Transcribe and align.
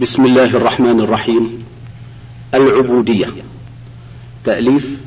بسم 0.00 0.24
الله 0.24 0.44
الرحمن 0.44 1.00
الرحيم. 1.00 1.64
العبودية. 2.54 3.26
تأليف 4.44 4.98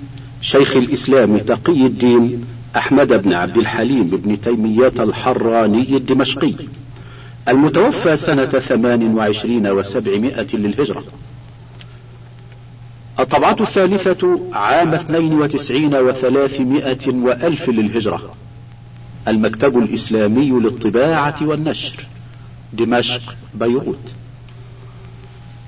شيخ 0.41 0.75
الإسلام 0.75 1.37
تقي 1.37 1.85
الدين 1.85 2.45
أحمد 2.75 3.07
بن 3.07 3.33
عبد 3.33 3.57
الحليم 3.57 4.07
بن 4.07 4.41
تيمية 4.41 4.93
الحراني 4.99 5.97
الدمشقي. 5.97 6.53
المتوفى 7.47 8.15
سنة 8.15 8.45
ثمان 8.45 9.15
وعشرين 9.15 9.67
وسبعمائة 9.67 10.47
للهجرة. 10.53 11.03
الطبعة 13.19 13.57
الثالثة 13.61 14.39
عام 14.53 14.93
اثنين 14.93 15.33
وتسعين 15.33 15.95
وثلاثمائة 15.95 17.07
وألف 17.07 17.69
للهجرة. 17.69 18.35
المكتب 19.27 19.77
الإسلامي 19.77 20.49
للطباعة 20.49 21.35
والنشر 21.41 22.05
دمشق 22.73 23.35
بيروت. 23.53 24.13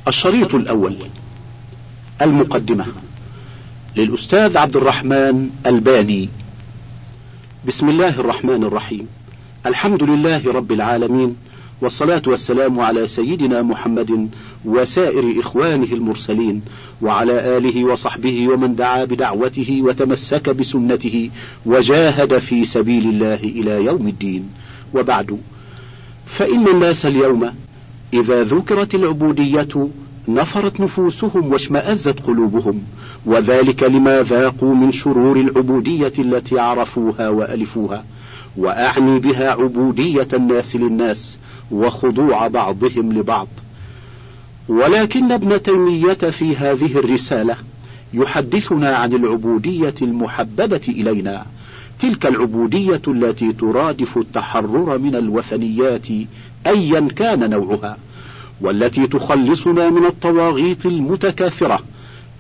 الشريط 0.08 0.56
الأول 0.56 0.96
المقدمة 2.22 2.86
للأستاذ 3.96 4.58
عبد 4.58 4.76
الرحمن 4.76 5.50
ألباني. 5.66 6.30
بسم 7.68 7.90
الله 7.90 8.10
الرحمن 8.10 8.64
الرحيم. 8.64 9.08
الحمد 9.66 10.04
لله 10.04 10.52
رب 10.52 10.72
العالمين 10.72 11.36
والصلاة 11.82 12.22
والسلام 12.28 12.80
على 12.80 13.08
سيدنا 13.08 13.62
محمد 13.62 14.30
وسائر 14.66 15.40
إخوانه 15.40 15.94
المرسلين 15.94 16.62
وعلى 17.02 17.58
آله 17.58 17.84
وصحبه 17.84 18.48
ومن 18.48 18.76
دعا 18.76 19.06
بدعوته 19.06 19.80
وتمسك 19.84 20.50
بسنته 20.50 21.30
وجاهد 21.66 22.38
في 22.38 22.66
سبيل 22.66 23.10
الله 23.10 23.40
إلى 23.44 23.86
يوم 23.86 24.08
الدين. 24.08 24.50
وبعد 24.94 25.40
فإن 26.26 26.68
الناس 26.68 27.06
اليوم 27.06 27.54
إذا 28.14 28.44
ذكرت 28.44 28.96
العبودية 28.96 29.88
نفرت 30.28 30.80
نفوسهم 30.80 31.52
واشمأزت 31.52 32.20
قلوبهم 32.20 32.84
وذلك 33.26 33.84
لما 33.84 34.24
ذاقوا 34.24 34.76
من 34.76 34.92
شرور 34.92 35.40
العبودية 35.40 36.14
التي 36.20 36.60
عرفوها 36.60 37.30
وألفوها 37.30 38.06
وأعني 38.58 39.20
بها 39.20 39.52
عبودية 39.52 40.28
الناس 40.34 40.76
للناس 40.76 41.38
وخضوع 41.72 42.48
بعضهم 42.48 43.14
لبعض. 43.14 43.48
ولكن 44.68 45.32
ابن 45.32 45.64
تيمية 45.64 46.14
في 46.14 46.56
هذه 46.56 46.98
الرسالة 46.98 47.56
يحدثنا 48.14 48.96
عن 48.96 49.14
العبودية 49.14 49.96
المحببة 50.02 50.82
إلينا 50.88 51.46
تلك 52.00 52.26
العبودية 52.26 53.02
التي 53.08 53.54
ترادف 53.54 54.18
التحرر 54.18 54.98
من 54.98 55.16
الوثنيات 55.16 56.08
أيا 56.68 57.08
كان 57.16 57.50
نوعها 57.50 57.98
والتي 58.62 59.08
تخلصنا 59.08 59.90
من 59.90 60.06
الطواغيت 60.06 60.86
المتكاثرة 60.86 61.80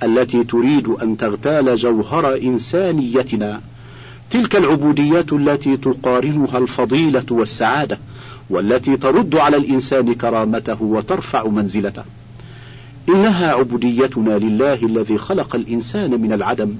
التي 0.03 0.43
تريد 0.43 0.87
أن 0.87 1.17
تغتال 1.17 1.75
جوهر 1.75 2.35
إنسانيتنا. 2.35 3.61
تلك 4.31 4.55
العبودية 4.55 5.25
التي 5.31 5.77
تقارنها 5.77 6.57
الفضيلة 6.57 7.25
والسعادة 7.31 7.99
والتي 8.49 8.97
ترد 8.97 9.35
على 9.35 9.57
الإنسان 9.57 10.13
كرامته 10.13 10.83
وترفع 10.83 11.47
منزلته. 11.47 12.03
إنها 13.09 13.53
عبوديتنا 13.53 14.37
لله 14.37 14.73
الذي 14.73 15.17
خلق 15.17 15.55
الإنسان 15.55 16.21
من 16.21 16.33
العدم 16.33 16.75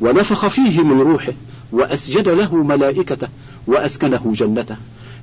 ونفخ 0.00 0.46
فيه 0.46 0.82
من 0.82 1.00
روحه 1.00 1.32
وأسجد 1.72 2.28
له 2.28 2.56
ملائكته 2.56 3.28
وأسكنه 3.66 4.32
جنته. 4.34 4.76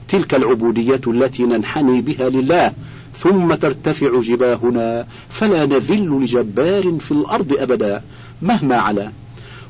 تلك 0.09 0.33
العبودية 0.33 1.01
التي 1.07 1.43
ننحني 1.43 2.01
بها 2.01 2.29
لله 2.29 2.73
ثم 3.15 3.53
ترتفع 3.53 4.21
جباهنا 4.21 5.07
فلا 5.29 5.65
نذل 5.65 6.23
لجبار 6.23 6.97
في 6.99 7.11
الأرض 7.11 7.53
أبدا 7.59 8.01
مهما 8.41 8.75
علا. 8.75 9.11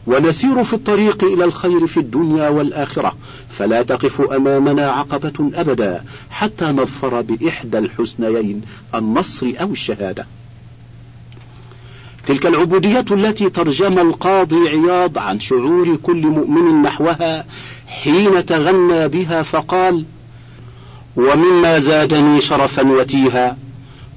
ونسير 0.07 0.63
في 0.63 0.73
الطريق 0.73 1.23
إلى 1.23 1.43
الخير 1.45 1.87
في 1.87 1.99
الدنيا 1.99 2.49
والآخرة 2.49 3.15
فلا 3.49 3.81
تقف 3.81 4.21
أمامنا 4.21 4.89
عقبة 4.89 5.51
أبدا 5.55 6.03
حتى 6.29 6.65
نظفر 6.65 7.21
بإحدى 7.21 7.77
الحسنيين 7.77 8.61
النصر 8.95 9.53
أو 9.61 9.71
الشهادة. 9.71 10.25
تلك 12.27 12.45
العبودية 12.45 13.05
التي 13.11 13.49
ترجم 13.49 13.99
القاضي 13.99 14.69
عياض 14.69 15.17
عن 15.17 15.39
شعور 15.39 15.95
كل 16.03 16.27
مؤمن 16.27 16.81
نحوها 16.81 17.45
حين 17.87 18.45
تغنى 18.45 19.07
بها 19.07 19.41
فقال 19.41 20.05
ومما 21.17 21.79
زادني 21.79 22.41
شرفا 22.41 22.91
وتيها 22.91 23.57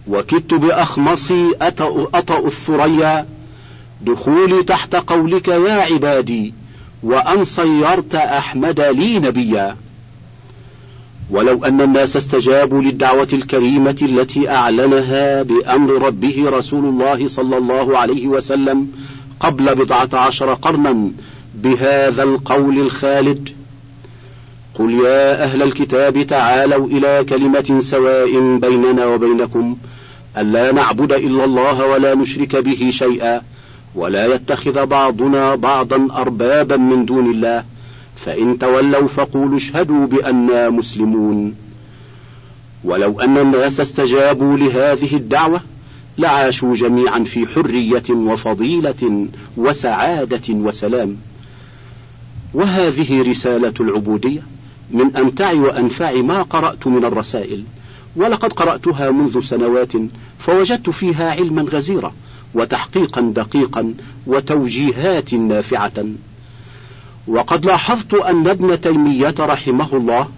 وكدت 0.08 0.54
بأخمصي 0.54 1.50
أطأ, 1.62 2.46
الثريا. 2.46 3.26
دخولي 4.02 4.62
تحت 4.62 4.94
قولك 4.94 5.48
يا 5.48 5.72
عبادي 5.72 6.54
وأن 7.02 7.44
صيرت 7.44 8.14
أحمد 8.14 8.80
لي 8.80 9.18
نبيا. 9.18 9.76
ولو 11.30 11.64
أن 11.64 11.80
الناس 11.80 12.16
استجابوا 12.16 12.82
للدعوة 12.82 13.28
الكريمة 13.32 13.96
التي 14.02 14.50
أعلنها 14.50 15.42
بأمر 15.42 15.92
ربه 15.92 16.44
رسول 16.46 16.84
الله 16.84 17.28
صلى 17.28 17.58
الله 17.58 17.98
عليه 17.98 18.26
وسلم 18.26 18.88
قبل 19.40 19.74
بضعة 19.74 20.08
عشر 20.12 20.54
قرنا 20.54 21.10
بهذا 21.54 22.22
القول 22.22 22.78
الخالد. 22.78 23.59
قل 24.80 24.90
يا 24.94 25.42
أهل 25.44 25.62
الكتاب 25.62 26.22
تعالوا 26.22 26.86
إلى 26.86 27.24
كلمة 27.28 27.80
سواء 27.80 28.56
بيننا 28.56 29.06
وبينكم 29.06 29.76
ألا 30.38 30.72
نعبد 30.72 31.12
إلا 31.12 31.44
الله 31.44 31.86
ولا 31.86 32.14
نشرك 32.14 32.56
به 32.56 32.90
شيئا 32.92 33.42
ولا 33.94 34.34
يتخذ 34.34 34.86
بعضنا 34.86 35.54
بعضا 35.54 36.08
أربابا 36.12 36.76
من 36.76 37.04
دون 37.04 37.30
الله 37.30 37.64
فإن 38.16 38.58
تولوا 38.58 39.08
فقولوا 39.08 39.56
اشهدوا 39.56 40.06
بأننا 40.06 40.70
مسلمون. 40.70 41.54
ولو 42.84 43.20
أن 43.20 43.38
الناس 43.38 43.80
استجابوا 43.80 44.56
لهذه 44.56 45.16
الدعوة 45.16 45.60
لعاشوا 46.18 46.74
جميعا 46.74 47.18
في 47.18 47.46
حرية 47.46 48.10
وفضيلة 48.10 49.26
وسعادة 49.56 50.54
وسلام. 50.54 51.16
وهذه 52.54 53.30
رسالة 53.30 53.74
العبودية. 53.80 54.42
من 54.90 55.16
أمتع 55.16 55.52
وأنفع 55.52 56.12
ما 56.12 56.42
قرأت 56.42 56.86
من 56.86 57.04
الرسائل 57.04 57.64
ولقد 58.16 58.52
قرأتها 58.52 59.10
منذ 59.10 59.40
سنوات 59.40 59.92
فوجدت 60.38 60.90
فيها 60.90 61.30
علما 61.30 61.62
غزيرا 61.62 62.12
وتحقيقا 62.54 63.20
دقيقا 63.20 63.94
وتوجيهات 64.26 65.34
نافعة. 65.34 66.04
وقد 67.26 67.66
لاحظت 67.66 68.14
أن 68.14 68.48
ابن 68.48 68.80
تيمية 68.80 69.34
رحمه 69.38 69.88
الله 69.92 70.28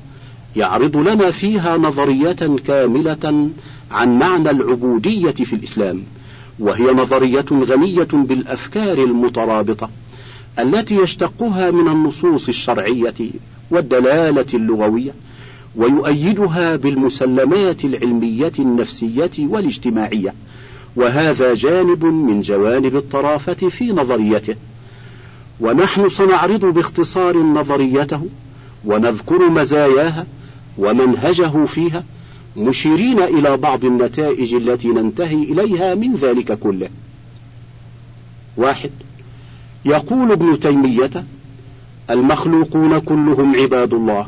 يعرض 0.57 0.97
لنا 0.97 1.31
فيها 1.31 1.77
نظرية 1.77 2.57
كاملة 2.67 3.51
عن 3.91 4.19
معنى 4.19 4.51
العبودية 4.51 5.31
في 5.31 5.53
الإسلام 5.53 6.03
وهي 6.59 6.85
نظرية 6.85 7.45
غنية 7.53 8.09
بالأفكار 8.13 8.99
المترابطة 8.99 9.91
التي 10.59 10.97
يشتقها 10.97 11.71
من 11.71 11.89
النصوص 11.89 12.49
الشرعية. 12.49 13.15
والدلالة 13.73 14.47
اللغوية 14.55 15.13
ويؤيدها 15.77 16.77
بالمسلمات 16.77 17.85
العلمية 17.85 18.53
النفسية 18.59 19.31
والاجتماعية 19.39 20.35
وهذا 20.97 21.55
جانب 21.55 22.05
من 22.05 22.41
جوانب 22.41 22.97
الطرافة 22.97 23.55
في 23.55 23.93
نظريته. 23.93 24.55
ونحن 25.61 26.09
سنعرض 26.09 26.65
باختصار 26.65 27.37
نظريته 27.37 28.27
ونذكر 28.85 29.49
مزاياها 29.49 30.27
ومنهجه 30.79 31.65
فيها 31.65 32.05
مشيرين 32.57 33.23
إلى 33.23 33.57
بعض 33.57 33.85
النتائج 33.85 34.55
التي 34.55 34.89
ننتهي 34.89 35.43
إليها 35.43 35.95
من 35.95 36.15
ذلك 36.15 36.59
كله. 36.59 36.89
واحد 38.57 38.91
يقول 39.85 40.33
ابن 40.33 40.61
تيمية 40.61 41.25
المخلوقون 42.11 42.99
كلهم 42.99 43.57
عباد 43.57 43.95
الله 43.95 44.27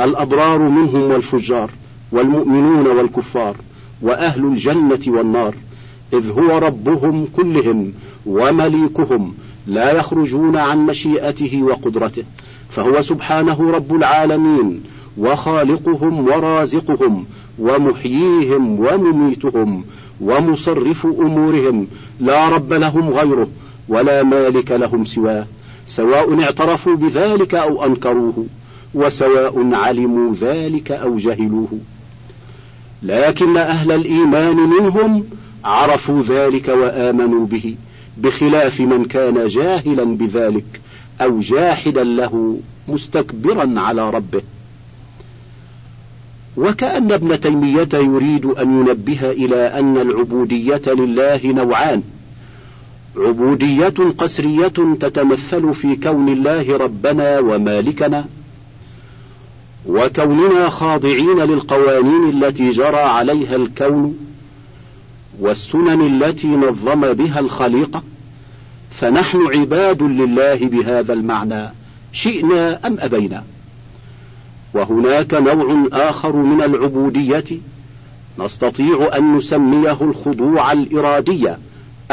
الأبرار 0.00 0.58
منهم 0.58 1.02
والفجار 1.02 1.70
والمؤمنون 2.12 2.86
والكفار 2.86 3.56
وأهل 4.02 4.44
الجنة 4.44 5.00
والنار 5.06 5.54
إذ 6.12 6.30
هو 6.30 6.58
ربهم 6.58 7.28
كلهم 7.36 7.92
ومليكهم 8.26 9.34
لا 9.66 9.92
يخرجون 9.92 10.56
عن 10.56 10.86
مشيئته 10.86 11.62
وقدرته 11.62 12.24
فهو 12.70 13.02
سبحانه 13.02 13.70
رب 13.70 13.96
العالمين 13.96 14.82
وخالقهم 15.18 16.28
ورازقهم 16.28 17.24
ومحييهم 17.58 18.80
ومميتهم 18.80 19.84
ومصرف 20.20 21.06
أمورهم 21.06 21.86
لا 22.20 22.48
رب 22.48 22.72
لهم 22.72 23.08
غيره 23.10 23.48
ولا 23.88 24.22
مالك 24.22 24.70
لهم 24.70 25.04
سواه. 25.04 25.46
سواء 25.86 26.42
اعترفوا 26.42 26.96
بذلك 26.96 27.54
أو 27.54 27.84
أنكروه 27.84 28.46
وسواء 28.94 29.74
علموا 29.74 30.34
ذلك 30.40 30.90
أو 30.92 31.16
جهلوه. 31.16 31.78
لكن 33.02 33.56
أهل 33.56 33.92
الإيمان 33.92 34.56
منهم 34.56 35.24
عرفوا 35.64 36.22
ذلك 36.22 36.68
وآمنوا 36.68 37.46
به 37.46 37.74
بخلاف 38.18 38.80
من 38.80 39.04
كان 39.04 39.46
جاهلا 39.46 40.04
بذلك 40.04 40.80
أو 41.20 41.40
جاحدا 41.40 42.04
له 42.04 42.58
مستكبرا 42.88 43.80
على 43.80 44.10
ربه. 44.10 44.42
وكأن 46.56 47.12
ابن 47.12 47.40
تيمية 47.40 47.88
يريد 47.94 48.46
أن 48.46 48.80
ينبه 48.80 49.30
إلى 49.30 49.56
أن 49.56 49.96
العبودية 49.96 50.82
لله 50.86 51.40
نوعان. 51.44 52.02
عبودية 53.16 53.94
قسرية 54.18 54.68
تتمثل 55.00 55.74
في 55.74 55.96
كون 55.96 56.28
الله 56.28 56.76
ربنا 56.76 57.38
ومالكنا 57.38 58.24
وكوننا 59.86 60.68
خاضعين 60.68 61.38
للقوانين 61.38 62.44
التي 62.44 62.70
جرى 62.70 62.96
عليها 62.96 63.56
الكون 63.56 64.18
والسنن 65.40 66.22
التي 66.22 66.48
نظم 66.48 67.12
بها 67.12 67.40
الخليقة 67.40 68.02
فنحن 68.90 69.38
عباد 69.38 70.02
لله 70.02 70.56
بهذا 70.56 71.12
المعنى 71.12 71.70
شئنا 72.12 72.86
أم 72.86 72.96
أبينا؟ 73.00 73.44
وهناك 74.74 75.34
نوع 75.34 75.86
آخر 75.92 76.36
من 76.36 76.62
العبودية 76.62 77.44
نستطيع 78.38 79.10
أن 79.16 79.36
نسميه 79.36 79.96
الخضوع 80.00 80.72
الإرادية 80.72 81.58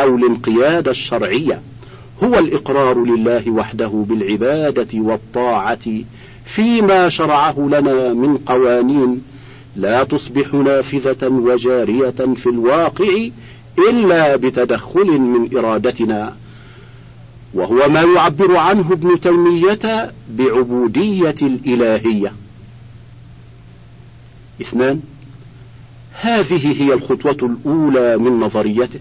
أو 0.01 0.15
الانقياد 0.15 0.87
الشرعية. 0.87 1.61
هو 2.23 2.39
الإقرار 2.39 3.03
لله 3.03 3.51
وحده 3.51 4.05
بالعبادة 4.09 4.99
والطاعة 4.99 6.03
فيما 6.45 7.09
شرعه 7.09 7.59
لنا 7.59 8.13
من 8.13 8.37
قوانين 8.37 9.21
لا 9.75 10.03
تصبح 10.03 10.53
نافذة 10.53 11.27
وجارية 11.27 12.35
في 12.35 12.49
الواقع 12.49 13.29
إلا 13.89 14.35
بتدخل 14.35 15.19
من 15.19 15.57
إرادتنا. 15.57 16.35
وهو 17.53 17.89
ما 17.89 18.01
يعبر 18.01 18.55
عنه 18.57 18.91
ابن 18.91 19.19
تيمية 19.19 20.11
بعبودية 20.29 21.35
الإلهية. 21.41 22.33
اثنان 24.61 24.99
هذه 26.21 26.81
هي 26.81 26.93
الخطوة 26.93 27.37
الأولى 27.65 28.17
من 28.17 28.39
نظريته. 28.39 28.99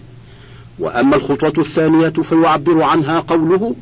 وأما 0.79 1.15
الخطوة 1.15 1.53
الثانية 1.57 2.09
فيعبر 2.09 2.83
عنها 2.83 3.19
قوله 3.19 3.75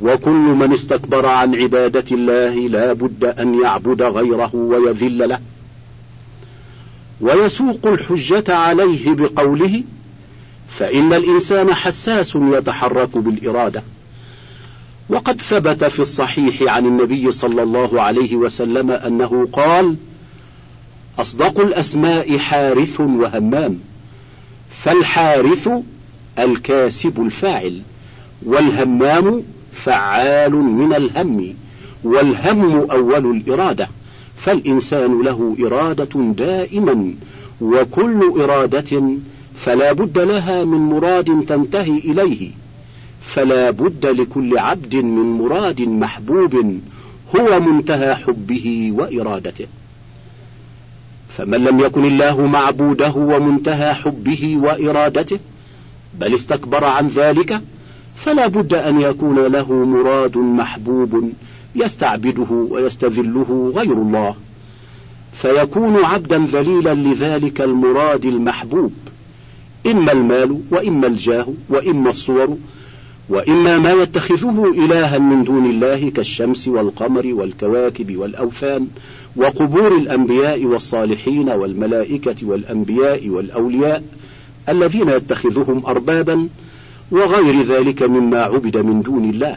وكل 0.00 0.30
من 0.30 0.72
استكبر 0.72 1.26
عن 1.26 1.54
عبادة 1.54 2.04
الله 2.12 2.54
لا 2.54 2.92
بد 2.92 3.24
أن 3.24 3.60
يعبد 3.60 4.02
غيره 4.02 4.50
ويذل 4.54 5.28
له. 5.28 5.40
ويسوق 7.20 7.86
الحجة 7.86 8.54
عليه 8.54 9.10
بقوله 9.12 9.82
فإن 10.68 11.12
الإنسان 11.12 11.74
حساس 11.74 12.36
يتحرك 12.36 13.18
بالإرادة. 13.18 13.82
وقد 15.08 15.42
ثبت 15.42 15.84
في 15.84 16.00
الصحيح 16.00 16.74
عن 16.74 16.86
النبي 16.86 17.32
صلى 17.32 17.62
الله 17.62 18.02
عليه 18.02 18.36
وسلم 18.36 18.90
أنه 18.90 19.48
قال 19.52 19.96
أصدق 21.18 21.60
الأسماء 21.60 22.38
حارث 22.38 23.00
وهمام. 23.00 23.78
فالحارث 24.70 25.68
الكاسب 26.38 27.20
الفاعل 27.20 27.82
والهمام 28.42 29.42
فعال 29.72 30.52
من 30.52 30.94
الهم 30.94 31.54
والهم 32.04 32.90
أول 32.90 33.36
الإرادة 33.36 33.88
فالإنسان 34.36 35.22
له 35.22 35.56
إرادة 35.60 36.32
دائما 36.36 37.14
وكل 37.60 38.32
إرادة 38.40 39.02
فلا 39.56 39.92
بد 39.92 40.18
لها 40.18 40.64
من 40.64 40.78
مراد 40.78 41.44
تنتهي 41.48 41.98
إليه 41.98 42.50
فلا 43.20 43.70
بد 43.70 44.06
لكل 44.06 44.58
عبد 44.58 44.96
من 44.96 45.38
مراد 45.38 45.82
محبوب 45.82 46.80
هو 47.36 47.60
منتهى 47.60 48.14
حبه 48.14 48.92
وإرادته. 48.94 49.66
فمن 51.36 51.64
لم 51.64 51.80
يكن 51.80 52.04
الله 52.04 52.46
معبوده 52.46 53.12
ومنتهى 53.16 53.94
حبه 53.94 54.56
وإرادته 54.62 55.38
بل 56.20 56.34
استكبر 56.34 56.84
عن 56.84 57.08
ذلك 57.08 57.60
فلا 58.16 58.46
بد 58.46 58.74
أن 58.74 59.00
يكون 59.00 59.46
له 59.46 59.72
مراد 59.72 60.36
محبوب 60.36 61.32
يستعبده 61.74 62.46
ويستذله 62.50 63.72
غير 63.76 63.92
الله. 63.92 64.34
فيكون 65.32 66.04
عبدا 66.04 66.38
ذليلا 66.38 66.94
لذلك 66.94 67.60
المراد 67.60 68.24
المحبوب 68.24 68.92
إما 69.86 70.12
المال 70.12 70.60
وإما 70.70 71.06
الجاه 71.06 71.46
وإما 71.68 72.10
الصور 72.10 72.56
وإما 73.28 73.78
ما 73.78 73.92
يتخذه 73.92 74.70
إلها 74.84 75.18
من 75.18 75.44
دون 75.44 75.66
الله 75.66 76.10
كالشمس 76.10 76.68
والقمر 76.68 77.26
والكواكب 77.26 78.16
والأوثان 78.16 78.88
وقبور 79.36 79.96
الأنبياء 79.96 80.64
والصالحين 80.64 81.48
والملائكة 81.48 82.46
والأنبياء 82.46 83.28
والأولياء 83.28 84.02
الذين 84.68 85.08
يتخذهم 85.08 85.82
أربابا 85.86 86.48
وغير 87.10 87.62
ذلك 87.62 88.02
مما 88.02 88.42
عبد 88.42 88.76
من 88.76 89.02
دون 89.02 89.30
الله. 89.30 89.56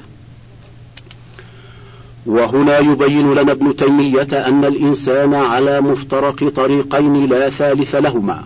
وهنا 2.25 2.79
يبين 2.79 3.33
لنا 3.33 3.51
ابن 3.51 3.75
تيمية 3.75 4.27
أن 4.33 4.65
الإنسان 4.65 5.33
على 5.33 5.81
مفترق 5.81 6.49
طريقين 6.49 7.25
لا 7.25 7.49
ثالث 7.49 7.95
لهما 7.95 8.43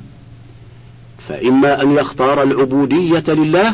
فإما 1.27 1.81
أن 1.81 1.91
يختار 1.91 2.43
العبودية 2.43 3.23
لله 3.27 3.73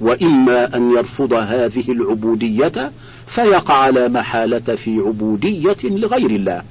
وإما 0.00 0.76
أن 0.76 0.90
يرفض 0.90 1.32
هذه 1.32 1.92
العبودية 1.92 2.92
فيقع 3.26 3.88
لا 3.88 4.08
محالة 4.08 4.76
في 4.76 4.98
عبودية 4.98 5.76
لغير 5.84 6.30
الله. 6.30 6.62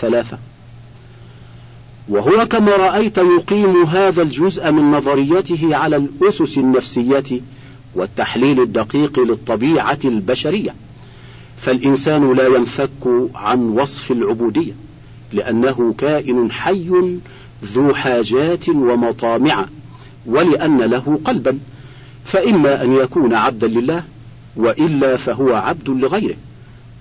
ثلاثة. 0.00 0.38
وهو 2.08 2.46
كما 2.46 2.76
رأيت 2.76 3.18
يقيم 3.18 3.82
هذا 3.82 4.22
الجزء 4.22 4.70
من 4.70 4.90
نظريته 4.90 5.76
على 5.76 5.96
الأسس 5.96 6.58
النفسية 6.58 7.40
والتحليل 7.94 8.60
الدقيق 8.60 9.20
للطبيعة 9.20 9.98
البشرية. 10.04 10.74
فالإنسان 11.56 12.32
لا 12.32 12.46
ينفك 12.46 13.30
عن 13.34 13.68
وصف 13.68 14.10
العبودية 14.10 14.72
لأنه 15.32 15.94
كائن 15.98 16.52
حي 16.52 17.18
ذو 17.64 17.94
حاجات 17.94 18.68
ومطامع. 18.68 19.66
ولأن 20.26 20.78
له 20.78 21.18
قلبا. 21.24 21.58
فإما 22.24 22.82
أن 22.82 22.92
يكون 22.92 23.34
عبدا 23.34 23.66
لله 23.66 24.02
وإلا 24.56 25.16
فهو 25.16 25.54
عبد 25.54 25.88
لغيره 25.88 26.36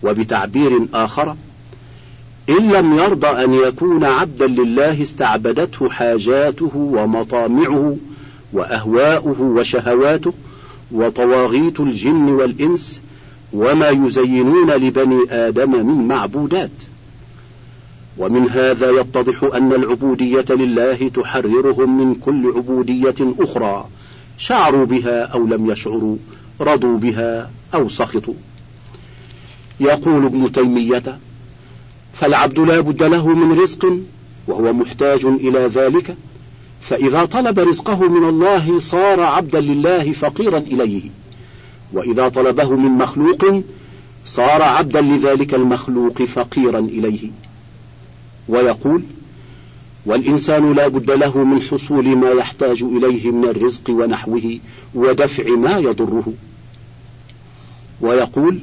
وبتعبير 0.03 0.87
آخر 0.93 1.35
إن 2.49 2.71
لم 2.71 2.93
يرضى 2.93 3.27
أن 3.27 3.53
يكون 3.53 4.03
عبدا 4.03 4.47
لله 4.47 5.01
استعبدته 5.01 5.89
حاجاته 5.89 6.71
ومطامعه 6.75 7.97
وأهواؤه 8.53 9.41
وشهواته 9.41 10.33
وطواغيت 10.91 11.79
الجن 11.79 12.29
والإنس 12.29 13.01
وما 13.53 13.89
يزينون 13.89 14.71
لبني 14.71 15.19
آدم 15.29 15.85
من 15.85 16.07
معبودات. 16.07 16.69
ومن 18.17 18.49
هذا 18.49 18.91
يتضح 18.91 19.43
أن 19.43 19.73
العبودية 19.73 20.45
لله 20.49 21.09
تحررهم 21.09 21.97
من 21.97 22.15
كل 22.15 22.53
عبودية 22.55 23.15
أخرى 23.39 23.87
شعروا 24.37 24.85
بها 24.85 25.23
أو 25.23 25.47
لم 25.47 25.71
يشعروا 25.71 26.17
رضوا 26.61 26.97
بها 26.97 27.49
أو 27.73 27.89
سخطوا. 27.89 28.33
يقول 29.79 30.25
ابن 30.25 30.51
تيمية 30.51 31.17
فالعبد 32.13 32.59
لا 32.59 32.79
بد 32.79 33.03
له 33.03 33.27
من 33.27 33.59
رزق 33.59 33.99
وهو 34.47 34.73
محتاج 34.73 35.25
إلى 35.25 35.59
ذلك 35.59 36.15
فإذا 36.81 37.25
طلب 37.25 37.59
رزقه 37.59 38.09
من 38.09 38.29
الله 38.29 38.79
صار 38.79 39.21
عبدا 39.21 39.59
لله 39.59 40.11
فقيرا 40.11 40.57
إليه 40.57 41.01
وإذا 41.93 42.29
طلبه 42.29 42.75
من 42.75 42.91
مخلوق 42.91 43.61
صار 44.25 44.61
عبدا 44.61 45.01
لذلك 45.01 45.53
المخلوق 45.53 46.23
فقيرا 46.23 46.79
إليه. 46.79 47.29
ويقول 48.47 49.03
والإنسان 50.05 50.73
لا 50.73 50.87
بد 50.87 51.11
له 51.11 51.37
من 51.37 51.61
حصول 51.61 52.15
ما 52.15 52.29
يحتاج 52.29 52.83
إليه 52.83 53.31
من 53.31 53.45
الرزق 53.45 53.89
ونحوه 53.89 54.59
ودفع 54.95 55.49
ما 55.49 55.77
يضره. 55.77 56.33
ويقول 58.01 58.59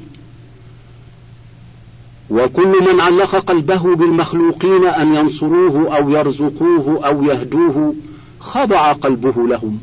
وكل 2.31 2.93
من 2.93 3.01
علق 3.01 3.37
قلبه 3.37 3.97
بالمخلوقين 3.97 4.87
أن 4.87 5.15
ينصروه 5.15 5.97
أو 5.97 6.11
يرزقوه 6.11 7.07
أو 7.07 7.23
يهدوه 7.25 7.95
خضع 8.41 8.93
قلبه 8.93 9.49
لهم 9.49 9.81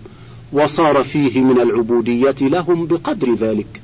وصار 0.53 1.03
فيه 1.03 1.41
من 1.41 1.61
العبودية 1.61 2.35
لهم 2.41 2.85
بقدر 2.85 3.33
ذلك. 3.33 3.81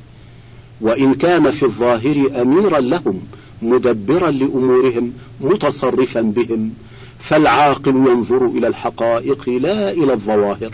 وإن 0.82 1.14
كان 1.14 1.52
في 1.52 1.64
الظاهر 1.64 2.42
أميرا 2.42 2.80
لهم 2.80 3.22
مدبرا 3.64 4.32
لأمورهم 4.32 5.14
متصرفا 5.42 6.22
بهم. 6.22 6.74
فالعاقل 7.20 7.96
ينظر 7.96 8.46
إلى 8.46 8.68
الحقائق 8.68 9.50
لا 9.50 9.92
إلى 9.92 10.14
الظواهر. 10.14 10.72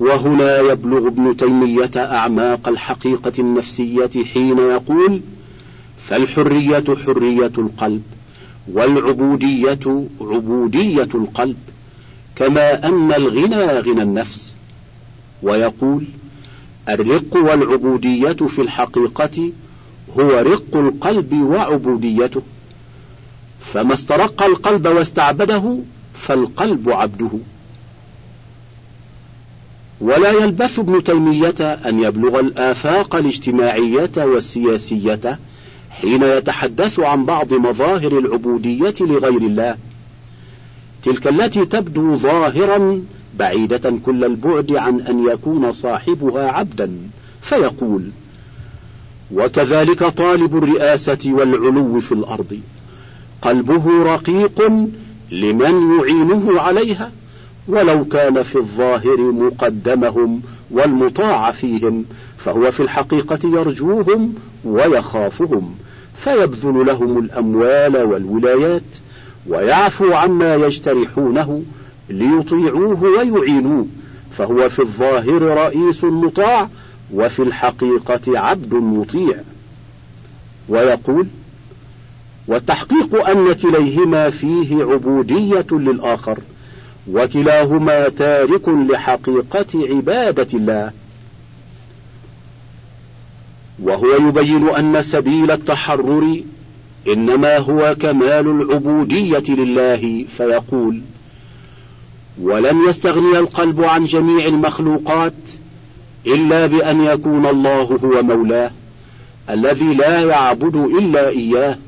وهنا 0.00 0.58
يبلغ 0.58 1.06
ابن 1.06 1.36
تيمية 1.36 1.90
أعماق 1.96 2.68
الحقيقة 2.68 3.32
النفسية 3.38 4.10
حين 4.34 4.58
يقول 4.58 5.20
فالحرية 5.98 6.84
حرية 7.06 7.52
القلب 7.58 8.02
والعبودية 8.72 10.06
عبودية 10.20 11.08
القلب 11.14 11.56
كما 12.36 12.88
أن 12.88 13.12
الغنى 13.12 13.64
غنى 13.64 14.02
النفس. 14.02 14.52
ويقول 15.42 16.04
الرق 16.88 17.36
والعبودية 17.36 18.32
في 18.32 18.62
الحقيقة 18.62 19.52
هو 20.20 20.30
رق 20.30 20.76
القلب 20.76 21.32
وعبوديته. 21.32 22.42
فما 23.60 23.94
استرق 23.94 24.42
القلب 24.42 24.86
واستعبده 24.86 25.78
فالقلب 26.14 26.90
عبده. 26.90 27.30
ولا 30.00 30.30
يلبث 30.30 30.78
ابن 30.78 31.04
تيمية 31.04 31.54
أن 31.60 32.02
يبلغ 32.02 32.40
الآفاق 32.40 33.16
الاجتماعية 33.16 34.10
والسياسية 34.16 35.38
حين 35.90 36.22
يتحدث 36.22 37.00
عن 37.00 37.24
بعض 37.24 37.54
مظاهر 37.54 38.18
العبودية 38.18 38.94
لغير 39.00 39.36
الله. 39.36 39.76
تلك 41.04 41.26
التي 41.26 41.64
تبدو 41.64 42.16
ظاهرا 42.16 43.02
بعيدة 43.38 43.94
كل 44.06 44.24
البعد 44.24 44.72
عن 44.72 45.00
أن 45.00 45.28
يكون 45.28 45.72
صاحبها 45.72 46.50
عبدا 46.50 46.98
فيقول 47.40 48.10
وكذلك 49.34 50.04
طالب 50.04 50.56
الرئاسة 50.56 51.18
والعلو 51.26 52.00
في 52.00 52.12
الأرض. 52.12 52.58
قلبه 53.42 54.02
رقيق 54.14 54.62
لمن 55.32 55.98
يعينه 56.00 56.60
عليها 56.60 57.12
ولو 57.68 58.04
كان 58.04 58.42
في 58.42 58.56
الظاهر 58.56 59.16
مقدمهم 59.20 60.42
والمطاع 60.70 61.50
فيهم 61.50 62.04
فهو 62.38 62.70
في 62.70 62.80
الحقيقة 62.80 63.38
يرجوهم 63.44 64.34
ويخافهم 64.64 65.74
فيبذل 66.16 66.86
لهم 66.86 67.18
الأموال 67.18 67.96
والولايات 67.96 68.82
ويعفو 69.46 70.12
عما 70.12 70.54
يجترحونه 70.54 71.62
ليطيعوه 72.10 73.02
ويعينوه 73.02 73.86
فهو 74.38 74.68
في 74.68 74.78
الظاهر 74.78 75.42
رئيس 75.42 76.04
مطاع 76.04 76.68
وفي 77.12 77.42
الحقيقة 77.42 78.38
عبد 78.38 78.74
مطيع. 78.74 79.36
ويقول 80.68 81.26
والتحقيق 82.46 83.28
أن 83.28 83.52
كليهما 83.52 84.30
فيه 84.30 84.84
عبودية 84.84 85.66
للآخر 85.72 86.38
وكلاهما 87.10 88.08
تارك 88.08 88.68
لحقيقة 88.68 89.66
عبادة 89.74 90.48
الله. 90.54 90.90
وهو 93.82 94.28
يبين 94.28 94.68
أن 94.68 95.02
سبيل 95.02 95.50
التحرر 95.50 96.42
إنما 97.08 97.58
هو 97.58 97.96
كمال 98.00 98.46
العبودية 98.46 99.54
لله 99.54 100.24
فيقول 100.36 101.00
ولن 102.40 102.88
يستغني 102.88 103.38
القلب 103.38 103.84
عن 103.84 104.04
جميع 104.04 104.46
المخلوقات 104.46 105.32
إلا 106.26 106.66
بأن 106.66 107.00
يكون 107.00 107.46
الله 107.46 107.98
هو 108.04 108.22
مولاه 108.22 108.70
الذي 109.50 109.94
لا 109.94 110.20
يعبد 110.20 110.76
إلا 110.76 111.28
إياه 111.28 111.78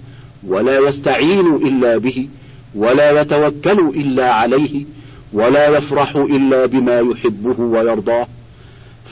ولا 0.47 0.79
يستعين 0.79 1.55
إلا 1.55 1.99
به 1.99 2.29
ولا 2.75 3.21
يتوكل 3.21 3.79
إلا 3.79 4.33
عليه 4.33 4.85
ولا 5.33 5.69
يفرح 5.79 6.17
إلا 6.17 6.67
بما 6.67 7.01
يحبه 7.01 7.61
ويرضاه. 7.61 8.27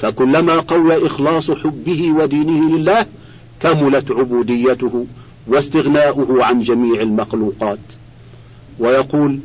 فكلما 0.03 0.59
قوى 0.59 1.07
إخلاص 1.07 1.51
حبه 1.51 2.13
ودينه 2.13 2.77
لله 2.77 3.07
كملت 3.61 4.11
عبوديته 4.11 5.07
واستغناؤه 5.47 6.45
عن 6.45 6.63
جميع 6.63 7.01
المخلوقات. 7.01 7.79
ويقول 8.79 9.39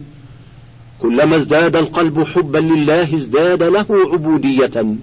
كلما 1.02 1.36
ازداد 1.36 1.76
القلب 1.76 2.24
حبا 2.24 2.58
لله 2.58 3.16
ازداد 3.16 3.64
له 3.64 3.86
عبودية 3.90 4.96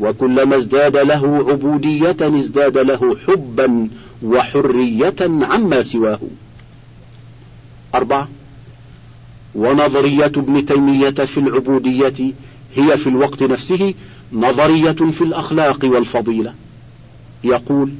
وكلما 0.00 0.56
ازداد 0.56 0.96
له 0.96 1.46
عبودية 1.48 2.16
ازداد 2.20 2.78
له 2.78 3.16
حبا 3.26 3.88
وحرية 4.22 5.14
عما 5.20 5.82
سواه. 5.82 6.18
أربعة. 7.94 8.28
ونظرية 9.54 10.24
ابن 10.24 10.66
تيمية 10.66 11.10
في 11.10 11.38
العبودية 11.40 12.32
هي 12.76 12.96
في 12.96 13.06
الوقت 13.06 13.42
نفسه 13.42 13.94
نظرية 14.32 14.92
في 14.92 15.22
الأخلاق 15.22 15.84
والفضيلة. 15.84 16.54
يقول 17.44 17.90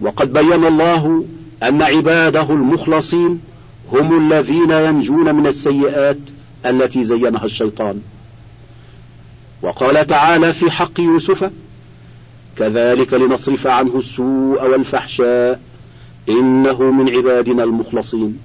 وقد 0.00 0.32
بين 0.32 0.64
الله 0.64 1.24
أن 1.62 1.82
عباده 1.82 2.50
المخلصين 2.50 3.40
هم 3.92 4.32
الذين 4.32 4.70
ينجون 4.70 5.34
من 5.34 5.46
السيئات 5.46 6.18
التي 6.66 7.04
زينها 7.04 7.44
الشيطان. 7.44 8.00
وقال 9.62 10.06
تعالى 10.06 10.52
في 10.52 10.70
حق 10.70 11.00
يوسف 11.00 11.50
كذلك 12.56 13.12
لنصرف 13.12 13.66
عنه 13.66 13.98
السوء 13.98 14.64
والفحشاء 14.70 15.60
إنه 16.28 16.82
من 16.82 17.16
عبادنا 17.16 17.64
المخلصين. 17.64 18.38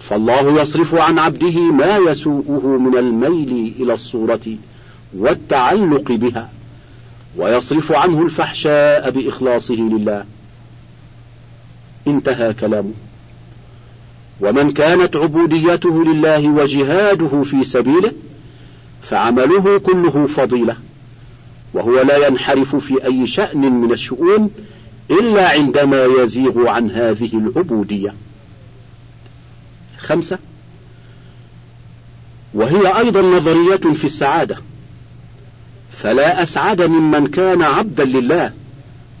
فالله 0.00 0.60
يصرف 0.60 0.94
عن 0.94 1.18
عبده 1.18 1.60
ما 1.60 1.96
يسوءه 1.96 2.78
من 2.80 2.98
الميل 2.98 3.74
إلى 3.80 3.94
الصورة 3.94 4.56
والتعلق 5.14 6.12
بها 6.12 6.50
ويصرف 7.36 7.92
عنه 7.92 8.22
الفحشاء 8.22 9.10
بإخلاصه 9.10 9.74
لله. 9.74 10.24
انتهى 12.06 12.54
كلامه. 12.54 12.92
ومن 14.40 14.72
كانت 14.72 15.16
عبوديته 15.16 16.04
لله 16.04 16.48
وجهاده 16.48 17.42
في 17.42 17.64
سبيله 17.64 18.12
فعمله 19.02 19.78
كله 19.78 20.26
فضيلة 20.26 20.76
وهو 21.74 22.00
لا 22.00 22.26
ينحرف 22.26 22.76
في 22.76 23.04
أي 23.04 23.26
شأن 23.26 23.72
من 23.72 23.92
الشؤون 23.92 24.50
إلا 25.10 25.48
عندما 25.50 26.04
يزيغ 26.04 26.68
عن 26.68 26.90
هذه 26.90 27.30
العبودية. 27.34 28.14
خمسة 29.98 30.38
وهي 32.54 32.98
أيضا 32.98 33.22
نظرية 33.22 33.94
في 33.94 34.04
السعادة 34.04 34.56
فلا 35.92 36.42
أسعد 36.42 36.82
ممن 36.82 37.26
كان 37.26 37.62
عبدا 37.62 38.04
لله 38.04 38.52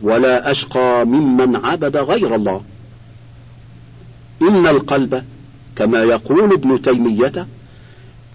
ولا 0.02 0.50
أشقى 0.50 1.04
ممن 1.04 1.56
عبد 1.56 1.96
غير 1.96 2.34
الله. 2.34 2.62
إن 4.42 4.66
القلب 4.66 5.24
كما 5.76 6.02
يقول 6.02 6.52
ابن 6.52 6.82
تيمية 6.82 7.46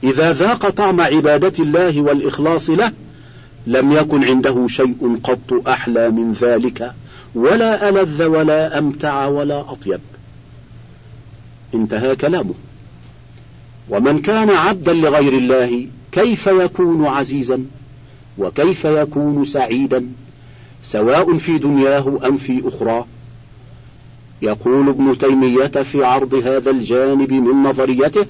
إذا 0.03 0.33
ذاق 0.33 0.69
طعم 0.69 1.01
عبادة 1.01 1.63
الله 1.63 2.01
والإخلاص 2.01 2.69
له 2.69 2.91
لم 3.67 3.91
يكن 3.91 4.23
عنده 4.23 4.67
شيء 4.67 5.19
قط 5.23 5.67
أحلى 5.67 6.09
من 6.09 6.33
ذلك 6.33 6.91
ولا 7.35 7.89
ألذ 7.89 8.23
ولا 8.23 8.77
أمتع 8.77 9.25
ولا 9.25 9.59
أطيب. 9.59 9.99
انتهى 11.73 12.15
كلامه. 12.15 12.53
ومن 13.89 14.21
كان 14.21 14.49
عبدا 14.49 14.93
لغير 14.93 15.33
الله 15.33 15.87
كيف 16.11 16.47
يكون 16.47 17.05
عزيزا؟ 17.05 17.65
وكيف 18.37 18.85
يكون 18.85 19.45
سعيدا؟ 19.45 20.05
سواء 20.83 21.37
في 21.37 21.57
دنياه 21.57 22.19
أم 22.25 22.37
في 22.37 22.61
أخراه 22.65 23.05
يقول 24.41 24.89
ابن 24.89 25.17
تيمية 25.17 25.67
في 25.67 26.03
عرض 26.05 26.35
هذا 26.35 26.69
الجانب 26.69 27.33
من 27.33 27.63
نظريته 27.63 28.25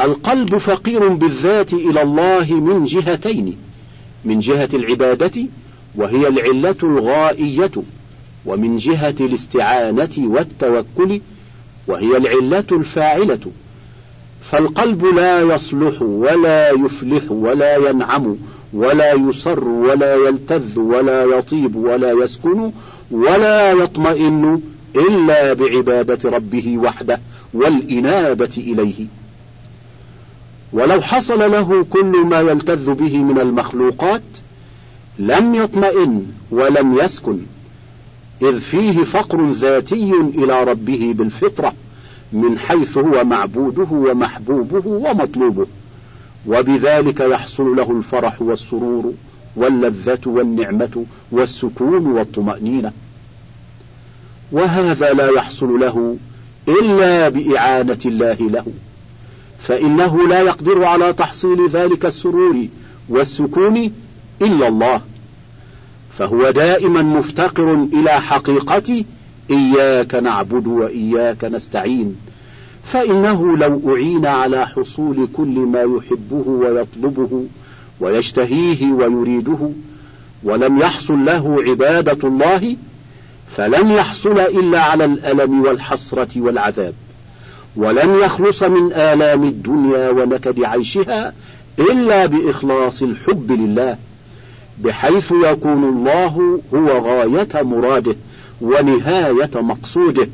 القلب 0.00 0.58
فقير 0.58 1.08
بالذات 1.08 1.72
إلى 1.72 2.02
الله 2.02 2.46
من 2.54 2.84
جهتين 2.84 3.56
من 4.24 4.38
جهة 4.38 4.68
العبادة 4.74 5.46
وهي 5.94 6.28
العلة 6.28 6.76
الغائية 6.82 7.70
ومن 8.46 8.76
جهة 8.76 9.14
الاستعانة 9.20 10.10
والتوكل 10.18 11.20
وهي 11.86 12.16
العلة 12.16 12.64
الفاعلة. 12.72 13.40
فالقلب 14.42 15.04
لا 15.04 15.40
يصلح 15.40 16.02
ولا 16.02 16.70
يفلح 16.70 17.22
ولا 17.30 17.76
ينعم 17.76 18.36
ولا 18.72 19.12
يصر 19.12 19.64
ولا 19.68 20.14
يلتذ 20.14 20.78
ولا 20.78 21.24
يطيب 21.24 21.76
ولا 21.76 22.12
يسكن 22.12 22.70
ولا 23.10 23.72
يطمئن 23.72 24.60
إلا 24.96 25.52
بعبادة 25.52 26.30
ربه 26.30 26.78
وحده 26.78 27.20
والإنابة 27.54 28.50
إليه. 28.58 29.06
ولو 30.74 31.00
حصل 31.00 31.38
له 31.52 31.86
كل 31.90 32.24
ما 32.26 32.40
يلتذ 32.40 32.94
به 32.94 33.18
من 33.18 33.40
المخلوقات 33.40 34.22
لم 35.18 35.54
يطمئن 35.54 36.26
ولم 36.50 36.98
يسكن 36.98 37.38
إذ 38.42 38.60
فيه 38.60 39.04
فقر 39.04 39.50
ذاتي 39.50 40.12
إلى 40.34 40.64
ربه 40.64 41.14
بالفطرة 41.18 41.72
من 42.32 42.58
حيث 42.58 42.98
هو 42.98 43.24
معبوده 43.24 43.86
ومحبوبه 43.90 44.86
ومطلوبه 44.86 45.66
وبذلك 46.46 47.20
يحصل 47.20 47.76
له 47.76 47.90
الفرح 47.90 48.42
والسرور 48.42 49.12
واللذة 49.56 50.18
والنعمة 50.26 51.04
والسكون 51.30 52.06
والطمأنينة. 52.06 52.92
وهذا 54.52 55.12
لا 55.12 55.30
يحصل 55.30 55.80
له 55.80 56.16
إلا 56.68 57.28
بإعانة 57.28 57.98
الله 58.06 58.36
له. 58.40 58.64
فإنه 59.68 60.28
لا 60.28 60.40
يقدر 60.40 60.84
على 60.84 61.12
تحصيل 61.12 61.68
ذلك 61.68 62.06
السرور 62.06 62.66
والسكون 63.08 63.92
إلا 64.42 64.68
الله. 64.68 65.00
فهو 66.18 66.50
دائما 66.50 67.02
مفتقر 67.02 67.74
إلى 67.74 68.10
حقيقة 68.10 69.04
إياك 69.50 70.14
نعبد 70.14 70.66
وإياك 70.66 71.44
نستعين. 71.44 72.16
فإنه 72.84 73.56
لو 73.56 73.94
أعين 73.94 74.26
على 74.26 74.66
حصول 74.66 75.28
كل 75.32 75.58
ما 75.58 75.80
يحبه 75.80 76.48
ويطلبه 76.48 77.44
ويشتهيه 78.00 78.92
ويريده 78.92 79.70
ولم 80.42 80.78
يحصل 80.78 81.24
له 81.24 81.62
عبادة 81.68 82.28
الله 82.28 82.76
فلن 83.56 83.90
يحصل 83.90 84.38
إلا 84.38 84.80
على 84.80 85.04
الألم 85.04 85.62
والحسرة 85.62 86.28
والعذاب. 86.36 86.94
ولن 87.76 88.14
يخلص 88.14 88.62
من 88.62 88.92
آلام 88.92 89.44
الدنيا 89.44 90.10
ونكد 90.10 90.64
عيشها 90.64 91.32
إلا 91.78 92.26
بإخلاص 92.26 93.02
الحب 93.02 93.52
لله 93.52 93.96
بحيث 94.78 95.32
يكون 95.44 95.84
الله 95.84 96.60
هو 96.74 96.88
غاية 96.88 97.62
مراده 97.62 98.16
ونهاية 98.60 99.50
مقصوده 99.54 100.28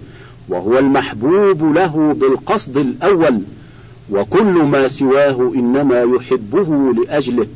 وهو 0.49 0.79
المحبوب 0.79 1.75
له 1.75 2.17
بالقصد 2.21 2.77
الأول 2.77 3.41
وكل 4.11 4.45
ما 4.45 4.89
سواه 4.89 5.53
إنما 5.55 6.03
يحبه 6.03 6.93
لأجله 6.93 7.47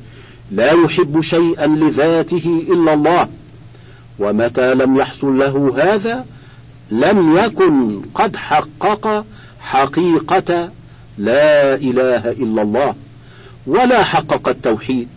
لا 0.53 0.73
يحب 0.73 1.21
شيئا 1.21 1.67
لذاته 1.67 2.65
إلا 2.69 2.95
الله. 2.95 3.29
ومتى 4.19 4.75
لم 4.75 4.97
يحصل 4.97 5.39
له 5.39 5.75
هذا 5.77 6.25
لم 6.91 7.37
يكن 7.37 8.01
قد 8.15 8.37
حقق 8.37 9.25
حقيقة 9.65 10.71
لا 11.19 11.75
إله 11.75 12.31
إلا 12.31 12.63
الله 12.63 12.95
ولا 13.67 14.05
حقق 14.05 14.49
التوحيد 14.49 15.09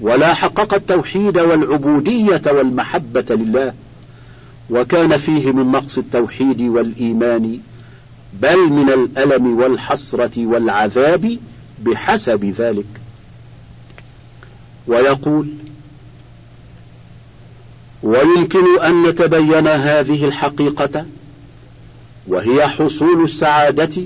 ولا 0.00 0.34
حقق 0.34 0.74
التوحيد 0.74 1.38
والعبودية 1.38 2.42
والمحبة 2.46 3.24
لله 3.30 3.74
وكان 4.70 5.16
فيه 5.16 5.52
من 5.52 5.72
نقص 5.72 5.98
التوحيد 5.98 6.62
والإيمان 6.62 7.58
بل 8.40 8.56
من 8.56 8.90
الألم 8.90 9.58
والحسرة 9.58 10.46
والعذاب 10.46 11.38
بحسب 11.82 12.44
ذلك. 12.44 12.86
ويقول 14.86 15.48
ويمكن 18.02 18.80
أن 18.80 19.02
نتبين 19.02 19.68
هذه 19.68 20.24
الحقيقة 20.24 21.06
وهي 22.28 22.68
حصول 22.68 23.24
السعادة 23.24 24.02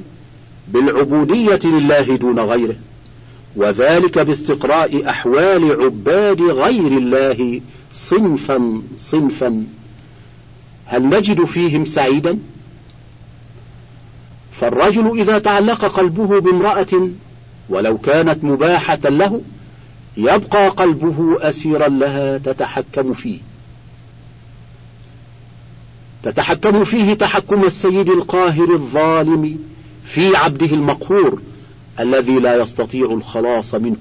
بالعبودية 0.68 1.60
لله 1.64 2.16
دون 2.16 2.40
غيره 2.40 2.76
وذلك 3.56 4.18
باستقراء 4.18 5.10
أحوال 5.10 5.82
عباد 5.82 6.42
غير 6.42 6.86
الله 6.86 7.60
صنفا 7.92 8.82
صنفا. 8.98 9.64
هل 10.86 11.02
نجد 11.08 11.44
فيهم 11.44 11.84
سعيدا؟ 11.84 12.38
فالرجل 14.52 15.20
إذا 15.20 15.38
تعلق 15.38 15.84
قلبه 15.84 16.40
بامرأة 16.40 17.08
ولو 17.68 17.98
كانت 17.98 18.44
مباحة 18.44 18.98
له 19.04 19.40
يبقى 20.16 20.68
قلبه 20.68 21.48
أسيرا 21.48 21.88
لها 21.88 22.38
تتحكم 22.38 23.14
فيه. 23.14 23.38
تتحكم 26.22 26.84
فيه 26.84 27.14
تحكم 27.14 27.64
السيد 27.64 28.10
القاهر 28.10 28.72
الظالم 28.72 29.58
في 30.04 30.36
عبده 30.36 30.66
المقهور 30.66 31.40
الذي 32.00 32.38
لا 32.38 32.62
يستطيع 32.62 33.06
الخلاص 33.12 33.74
منه 33.74 33.96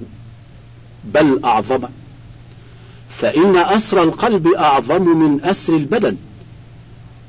بل 1.14 1.40
أعظم. 1.44 1.84
فإن 3.10 3.56
أسر 3.56 4.04
القلب 4.04 4.48
أعظم 4.48 5.18
من 5.18 5.44
أسر 5.44 5.76
البدن 5.76 6.16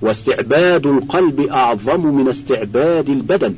واستعباد 0.03 0.87
القلب 0.87 1.40
أعظم 1.40 2.07
من 2.07 2.29
استعباد 2.29 3.09
البدن. 3.09 3.55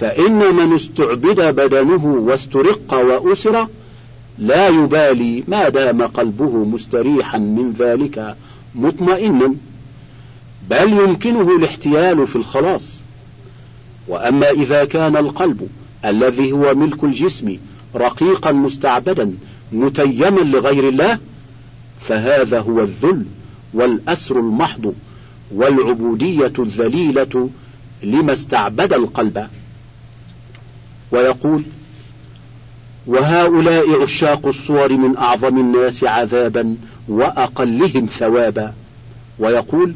فإن 0.00 0.54
من 0.54 0.74
استعبد 0.74 1.40
بدنه 1.40 2.04
واسترق 2.04 2.94
وأسر 2.94 3.66
لا 4.38 4.68
يبالي 4.68 5.44
ما 5.48 5.68
دام 5.68 6.02
قلبه 6.02 6.64
مستريحا 6.64 7.38
من 7.38 7.74
ذلك 7.78 8.36
مطمئنا. 8.74 9.54
بل 10.70 10.92
يمكنه 10.92 11.56
الاحتيال 11.56 12.26
في 12.26 12.36
الخلاص. 12.36 13.00
وأما 14.08 14.50
إذا 14.50 14.84
كان 14.84 15.16
القلب 15.16 15.68
الذي 16.04 16.52
هو 16.52 16.74
ملك 16.74 17.04
الجسم 17.04 17.56
رقيقا 17.94 18.52
مستعبدا 18.52 19.34
متيما 19.72 20.40
لغير 20.40 20.88
الله 20.88 21.18
فهذا 22.00 22.60
هو 22.60 22.80
الذل 22.80 23.24
والأسر 23.74 24.38
المحض 24.38 24.94
والعبودية 25.54 26.52
الذليلة 26.58 27.50
لما 28.02 28.32
استعبد 28.32 28.92
القلب. 28.92 29.46
ويقول 31.12 31.62
وهؤلاء 33.06 34.02
عشاق 34.02 34.46
الصور 34.46 34.92
من 34.92 35.16
أعظم 35.16 35.58
الناس 35.58 36.04
عذابا 36.04 36.76
وأقلهم 37.08 38.06
ثوابا. 38.06 38.74
ويقول 39.38 39.94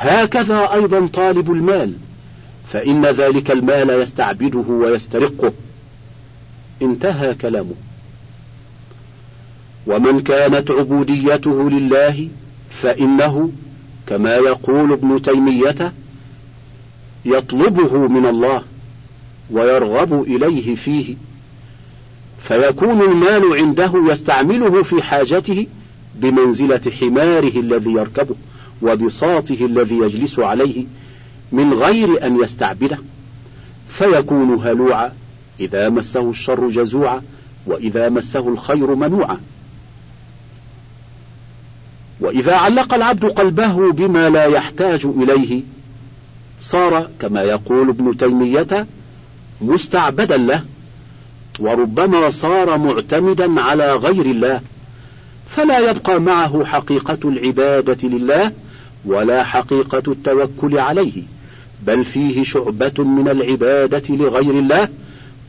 هكذا 0.00 0.72
أيضا 0.74 1.06
طالب 1.06 1.52
المال 1.52 1.92
فإن 2.66 3.06
ذلك 3.06 3.50
المال 3.50 3.90
يستعبده 3.90 4.58
ويسترقه. 4.68 5.52
انتهى 6.82 7.34
كلامه. 7.34 7.74
ومن 9.86 10.20
كانت 10.20 10.70
عبوديته 10.70 11.70
لله 11.70 12.28
فإنه 12.70 13.52
كما 14.06 14.36
يقول 14.36 14.92
ابن 14.92 15.22
تيمية 15.22 15.92
يطلبه 17.24 18.08
من 18.08 18.26
الله 18.26 18.62
ويرغب 19.50 20.22
إليه 20.22 20.74
فيه. 20.74 21.16
فيكون 22.42 23.02
المال 23.02 23.58
عنده 23.58 23.92
يستعمله 24.10 24.82
في 24.82 25.02
حاجته 25.02 25.66
بمنزلة 26.14 26.92
حماره 27.00 27.60
الذي 27.60 27.90
يركبه. 27.92 28.34
وبساطه 28.82 29.66
الذي 29.66 29.98
يجلس 29.98 30.38
عليه 30.38 30.84
من 31.52 31.72
غير 31.74 32.26
أن 32.26 32.42
يستعبده 32.42 32.98
فيكون 33.88 34.54
هلوعا 34.54 35.12
إذا 35.60 35.88
مسه 35.88 36.30
الشر 36.30 36.68
جزوعا 36.68 37.22
وإذا 37.66 38.08
مسه 38.08 38.48
الخير 38.48 38.94
منوعا. 38.94 39.38
وإذا 42.20 42.56
علق 42.56 42.94
العبد 42.94 43.24
قلبه 43.24 43.92
بما 43.92 44.30
لا 44.30 44.44
يحتاج 44.44 45.06
إليه 45.06 45.62
صار 46.60 47.08
كما 47.20 47.42
يقول 47.42 47.88
ابن 47.88 48.16
تيمية 48.16 48.86
مستعبدا 49.60 50.36
له 50.36 50.64
وربما 51.58 52.30
صار 52.30 52.78
معتمدا 52.78 53.60
على 53.60 53.94
غير 53.94 54.26
الله 54.26 54.60
فلا 55.48 55.90
يبقى 55.90 56.20
معه 56.20 56.64
حقيقة 56.64 57.18
العبادة 57.24 58.08
لله 58.08 58.52
ولا 59.04 59.44
حقيقة 59.44 60.02
التوكل 60.08 60.78
عليه 60.78 61.22
بل 61.86 62.04
فيه 62.04 62.44
شعبة 62.44 63.04
من 63.04 63.28
العبادة 63.28 64.02
لغير 64.08 64.50
الله 64.50 64.88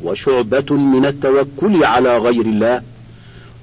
وشعبة 0.02 0.76
من 0.76 1.06
التوكل 1.06 1.84
على 1.84 2.18
غير 2.18 2.46
الله. 2.46 2.82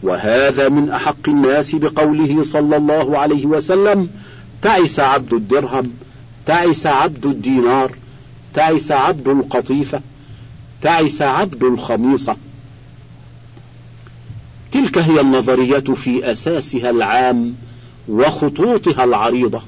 وهذا 0.02 0.68
من 0.68 0.90
أحق 0.90 1.28
الناس 1.28 1.74
بقوله 1.74 2.42
صلى 2.42 2.76
الله 2.76 3.18
عليه 3.18 3.46
وسلم 3.46 4.08
تعس 4.62 5.00
عبد 5.00 5.32
الدرهم 5.32 5.92
تعس 6.46 6.86
عبد 6.86 7.26
الدينار 7.26 7.92
تعس 8.54 8.92
عبد 8.92 9.28
القطيفة 9.28 10.00
تعس 10.82 11.22
عبد 11.22 11.64
الخميصة. 11.64 12.36
تلك 14.72 14.98
هي 14.98 15.20
النظرية 15.20 15.78
في 15.78 16.32
أساسها 16.32 16.90
العام 16.90 17.54
وخطوطها 18.08 19.04
العريضة. 19.04 19.62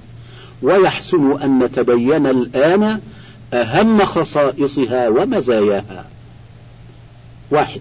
ويحسن 0.63 1.43
أن 1.43 1.59
نتبين 1.59 2.27
الآن 2.27 3.01
أهم 3.55 4.05
خصائصها 4.05 5.09
ومزاياها. 5.09 6.05
واحد. 7.51 7.81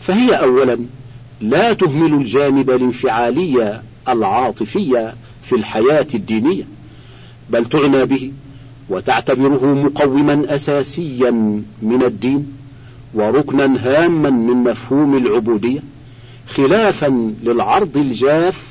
فهي 0.00 0.34
أولا 0.34 0.78
لا 1.40 1.72
تهمل 1.72 2.14
الجانب 2.14 2.70
الانفعالي 2.70 3.80
العاطفي 4.08 5.12
في 5.42 5.56
الحياة 5.56 6.06
الدينية 6.14 6.64
بل 7.50 7.64
تعنى 7.64 8.04
به 8.04 8.32
وتعتبره 8.88 9.74
مقوما 9.74 10.54
أساسيا 10.54 11.30
من 11.82 12.02
الدين 12.02 12.52
وركنا 13.14 13.64
هاما 13.64 14.30
من 14.30 14.56
مفهوم 14.56 15.16
العبودية 15.16 15.80
خلافا 16.48 17.34
للعرض 17.42 17.96
الجاف 17.96 18.69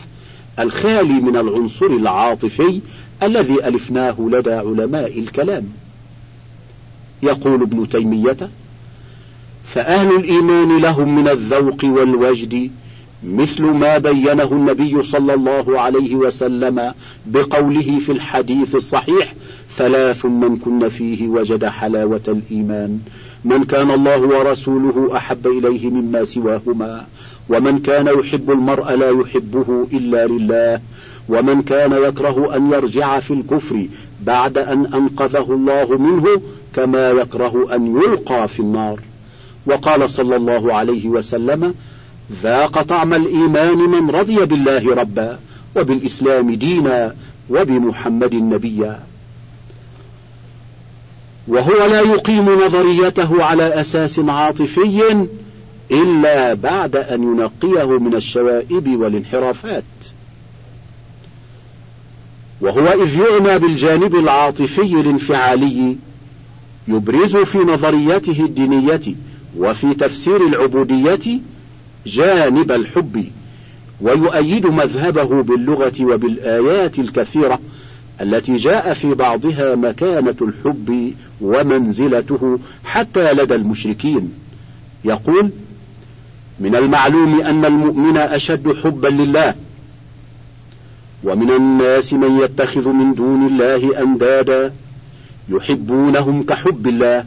الخالي 0.59 1.13
من 1.13 1.37
العنصر 1.37 1.85
العاطفي 1.85 2.81
الذي 3.23 3.67
ألفناه 3.67 4.15
لدى 4.19 4.51
علماء 4.51 5.19
الكلام. 5.19 5.65
يقول 7.23 7.61
ابن 7.61 7.89
تيمية 7.89 8.37
فأهل 9.63 10.15
الإيمان 10.15 10.77
لهم 10.77 11.15
من 11.15 11.27
الذوق 11.27 11.83
والوجد 11.83 12.71
مثل 13.23 13.63
ما 13.63 13.97
بينه 13.97 14.43
النبي 14.51 15.03
صلى 15.03 15.33
الله 15.33 15.79
عليه 15.79 16.15
وسلم 16.15 16.93
بقوله 17.25 17.99
في 17.99 18.11
الحديث 18.11 18.75
الصحيح 18.75 19.33
ثلاث 19.77 20.25
من 20.25 20.57
كن 20.57 20.89
فيه 20.89 21.27
وجد 21.27 21.65
حلاوة 21.65 22.21
الإيمان 22.27 22.99
من 23.45 23.63
كان 23.63 23.91
الله 23.91 24.21
ورسوله 24.21 25.17
أحب 25.17 25.47
إليه 25.47 25.89
مما 25.89 26.23
سواهما 26.23 27.05
ومن 27.49 27.79
كان 27.79 28.07
يحب 28.07 28.51
المرء 28.51 28.91
لا 28.91 29.09
يحبه 29.09 29.87
إلا 29.93 30.27
لله 30.27 30.81
ومن 31.29 31.61
كان 31.61 31.93
يكره 32.03 32.55
أن 32.55 32.71
يرجع 32.71 33.19
في 33.19 33.33
الكفر 33.33 33.87
بعد 34.21 34.57
أن 34.57 34.85
أنقذه 34.85 35.45
الله 35.49 35.97
منه 35.97 36.41
كما 36.75 37.09
يكره 37.09 37.75
أن 37.75 38.01
يلقى 38.01 38.47
في 38.47 38.59
النار. 38.59 38.99
وقال 39.65 40.09
صلى 40.09 40.35
الله 40.35 40.73
عليه 40.73 41.07
وسلم 41.07 41.73
ذاق 42.43 42.81
طعم 42.81 43.13
الإيمان 43.13 43.77
من 43.77 44.09
رضي 44.09 44.45
بالله 44.45 44.95
ربا 44.95 45.39
وبالإسلام 45.75 46.55
دينا 46.55 47.15
وبمحمد 47.49 48.35
نبيا. 48.35 48.99
وهو 51.47 51.85
لا 51.85 52.01
يقيم 52.01 52.49
نظريته 52.65 53.43
على 53.43 53.79
أساس 53.79 54.19
عاطفي 54.19 55.19
إلا 55.91 56.53
بعد 56.53 56.95
أن 56.95 57.23
ينقيه 57.23 57.99
من 57.99 58.15
الشوائب 58.15 58.99
والانحرافات. 58.99 59.83
وهو 62.61 63.03
إذ 63.03 63.19
يعنى 63.19 63.59
بالجانب 63.59 64.15
العاطفي 64.15 64.81
الانفعالي 64.81 65.95
يبرز 66.87 67.37
في 67.37 67.57
نظريته 67.57 68.45
الدينية 68.45 69.01
وفي 69.57 69.93
تفسير 69.93 70.47
العبودية 70.47 71.39
جانب 72.05 72.71
الحب 72.71 73.25
ويؤيد 74.01 74.65
مذهبه 74.67 75.43
باللغة 75.43 75.93
وبالآيات 76.01 76.99
الكثيرة 76.99 77.59
التي 78.21 78.55
جاء 78.55 78.93
في 78.93 79.13
بعضها 79.13 79.75
مكانة 79.75 80.35
الحب 80.41 81.13
ومنزلته 81.41 82.59
حتى 82.83 83.33
لدى 83.33 83.55
المشركين. 83.55 84.33
يقول 85.05 85.49
من 86.59 86.75
المعلوم 86.75 87.41
أن 87.41 87.65
المؤمن 87.65 88.17
أشد 88.17 88.75
حبا 88.83 89.07
لله 89.07 89.55
ومن 91.23 91.51
الناس 91.51 92.13
من 92.13 92.39
يتخذ 92.39 92.87
من 92.87 93.13
دون 93.13 93.47
الله 93.47 94.01
أندادا 94.01 94.73
يحبونهم 95.49 96.43
كحب 96.43 96.87
الله 96.87 97.25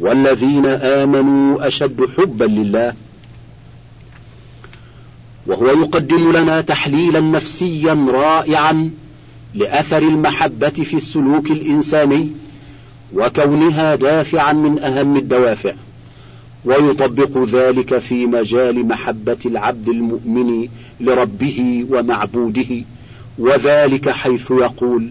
والذين 0.00 0.66
آمنوا 0.66 1.66
أشد 1.66 2.08
حبا 2.18 2.44
لله. 2.44 2.94
وهو 5.46 5.66
يقدم 5.66 6.32
لنا 6.32 6.60
تحليلا 6.60 7.20
نفسيا 7.20 8.06
رائعا 8.08 8.90
لأثر 9.54 9.98
المحبة 9.98 10.68
في 10.68 10.94
السلوك 10.96 11.50
الإنساني 11.50 12.30
وكونها 13.14 13.94
دافعا 13.94 14.52
من 14.52 14.78
أهم 14.78 15.16
الدوافع. 15.16 15.72
ويطبق 16.64 17.44
ذلك 17.44 17.98
في 17.98 18.26
مجال 18.26 18.86
محبة 18.86 19.38
العبد 19.46 19.88
المؤمن 19.88 20.68
لربه 21.00 21.86
ومعبوده 21.90 22.82
وذلك 23.38 24.10
حيث 24.10 24.50
يقول 24.50 25.10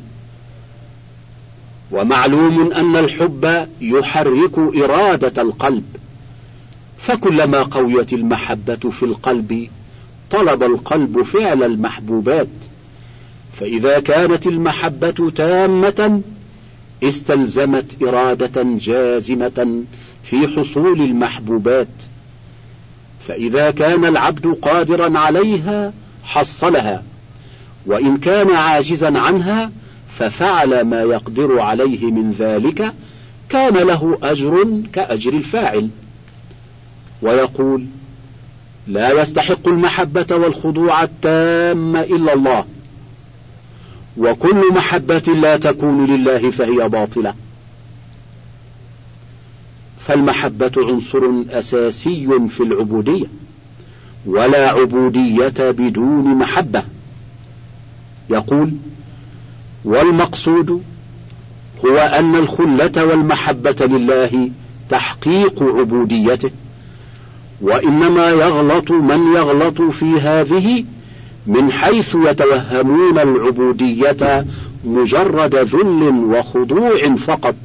ومعلوم 1.91 2.71
أن 2.71 2.95
الحب 2.95 3.67
يحرك 3.81 4.57
إرادة 4.57 5.41
القلب 5.41 5.83
فكلما 6.97 7.63
قويت 7.63 8.13
المحبة 8.13 8.75
في 8.75 9.03
القلب 9.03 9.67
طلب 10.31 10.63
القلب 10.63 11.21
فعل 11.21 11.63
المحبوبات 11.63 12.47
فإذا 13.53 13.99
كانت 13.99 14.47
المحبة 14.47 15.31
تامة 15.35 16.21
استلزمت 17.03 18.03
إرادة 18.03 18.63
جازمة 18.63 19.83
في 20.23 20.47
حصول 20.47 21.01
المحبوبات 21.01 21.87
فإذا 23.27 23.71
كان 23.71 24.05
العبد 24.05 24.47
قادرا 24.47 25.19
عليها 25.19 25.93
حصلها 26.23 27.03
وإن 27.85 28.17
كان 28.17 28.55
عاجزا 28.55 29.19
عنها 29.19 29.71
ففعل 30.09 30.81
ما 30.81 31.01
يقدر 31.01 31.59
عليه 31.59 32.05
من 32.05 32.31
ذلك 32.31 32.93
كان 33.49 33.73
له 33.73 34.17
أجر 34.23 34.81
كأجر 34.93 35.33
الفاعل. 35.33 35.89
ويقول 37.21 37.85
لا 38.87 39.21
يستحق 39.21 39.67
المحبة 39.67 40.35
والخضوع 40.35 41.03
التام 41.03 41.95
إلا 41.95 42.33
الله 42.33 42.65
وكل 44.17 44.73
محبة 44.73 45.33
لا 45.41 45.57
تكون 45.57 46.05
لله 46.05 46.51
فهي 46.51 46.89
باطلة. 46.89 47.33
فالمحبة 50.07 50.71
عنصر 50.77 51.31
أساسي 51.49 52.47
في 52.49 52.63
العبودية 52.63 53.25
ولا 54.25 54.69
عبودية 54.69 55.53
بدون 55.71 56.35
محبة. 56.35 56.83
يقول 58.29 58.71
والمقصود 59.85 60.83
هو 61.85 61.97
أن 61.97 62.35
الخلة 62.35 63.05
والمحبة 63.05 63.75
لله 63.81 64.49
تحقيق 64.89 65.63
عبوديته 65.63 66.51
وإنما 67.61 68.29
يغلط 68.29 68.91
من 68.91 69.33
يغلط 69.35 69.81
في 69.81 70.05
هذه 70.05 70.85
من 71.47 71.71
حيث 71.71 72.15
يتوهمون 72.15 73.19
العبودية 73.19 74.45
مجرد 74.85 75.55
ذل 75.55 76.03
وخضوع 76.09 77.15
فقط 77.15 77.55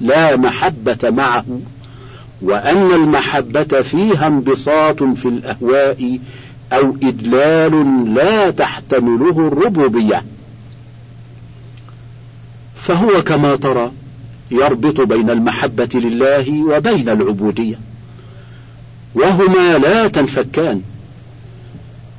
لا 0.00 0.36
محبة 0.36 1.10
معه. 1.10 1.44
وأن 2.42 2.92
المحبة 2.92 3.82
فيها 3.82 4.26
انبساط 4.26 5.02
في 5.02 5.28
الأهواء 5.28 6.18
أو 6.72 6.96
إدلال 7.02 8.14
لا 8.14 8.50
تحتمله 8.50 9.48
الربوبية. 9.48 10.24
فهو 12.76 13.22
كما 13.22 13.56
ترى 13.56 13.90
يربط 14.50 15.00
بين 15.00 15.30
المحبة 15.30 15.88
لله 15.94 16.64
وبين 16.64 17.08
العبودية. 17.08 17.78
وهما 19.14 19.78
لا 19.78 20.08
تنفكان. 20.08 20.82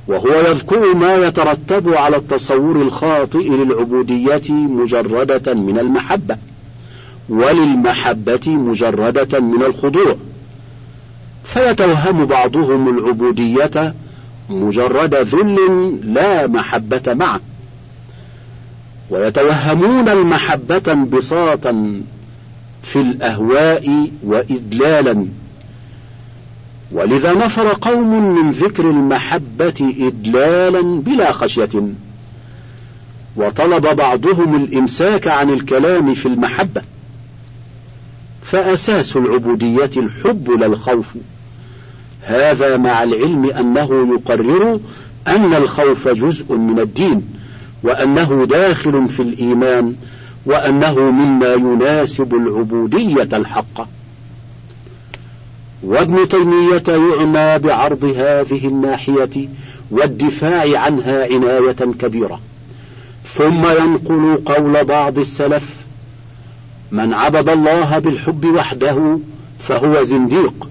وهو 0.08 0.50
يذكر 0.50 0.94
ما 0.94 1.16
يترتب 1.16 1.94
على 1.94 2.16
التصور 2.16 2.82
الخاطئ 2.82 3.48
للعبودية 3.48 4.50
مجردة 4.50 5.54
من 5.54 5.78
المحبة. 5.78 6.36
وللمحبة 7.28 8.40
مجردة 8.46 9.40
من 9.40 9.62
الخضوع. 9.62 10.16
فيتوهم 11.44 12.24
بعضهم 12.26 12.98
العبودية 12.98 13.94
مجرد 14.50 15.14
ذل 15.14 15.56
لا 16.14 16.46
محبة 16.46 17.14
معه. 17.14 17.40
ويتوهمون 19.10 20.08
المحبة 20.08 20.92
انبساطا 20.92 22.02
في 22.82 23.00
الأهواء 23.00 24.10
وإدلالا 24.22 25.26
ولذا 26.92 27.32
نفر 27.32 27.68
قوم 27.68 28.34
من 28.34 28.52
ذكر 28.52 28.90
المحبة 28.90 29.94
إدلالا 30.00 30.80
بلا 31.00 31.32
خشية. 31.32 31.88
وطلب 33.36 33.96
بعضهم 33.96 34.64
الإمساك 34.64 35.28
عن 35.28 35.50
الكلام 35.50 36.14
في 36.14 36.26
المحبة. 36.26 36.82
فأساس 38.42 39.16
العبودية 39.16 39.90
الحب 39.96 40.50
لا 40.50 40.66
الخوف. 40.66 41.14
هذا 42.22 42.76
مع 42.76 43.02
العلم 43.02 43.50
أنه 43.50 44.14
يقرر 44.14 44.80
أن 45.28 45.54
الخوف 45.54 46.08
جزء 46.08 46.54
من 46.54 46.78
الدين 46.78 47.22
وأنه 47.82 48.46
داخل 48.50 49.08
في 49.08 49.22
الإيمان 49.22 49.94
وأنه 50.46 50.94
مما 51.00 51.54
يناسب 51.54 52.34
العبودية 52.34 53.28
الحقة 53.32 53.88
وابن 55.82 56.28
تيمية 56.28 56.82
يعنى 56.88 57.58
بعرض 57.58 58.04
هذه 58.04 58.66
الناحية 58.68 59.48
والدفاع 59.90 60.80
عنها 60.80 61.24
عناية 61.24 61.92
كبيرة. 62.00 62.40
ثم 63.28 63.66
ينقل 63.66 64.38
قول 64.46 64.84
بعض 64.84 65.18
السلف 65.18 65.81
من 66.92 67.14
عبد 67.14 67.48
الله 67.48 67.98
بالحب 67.98 68.44
وحده 68.44 69.18
فهو 69.60 70.02
زنديق 70.02 70.68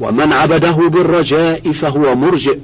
ومن 0.00 0.32
عبده 0.32 0.72
بالرجاء 0.72 1.72
فهو 1.72 2.14
مرجئ 2.14 2.58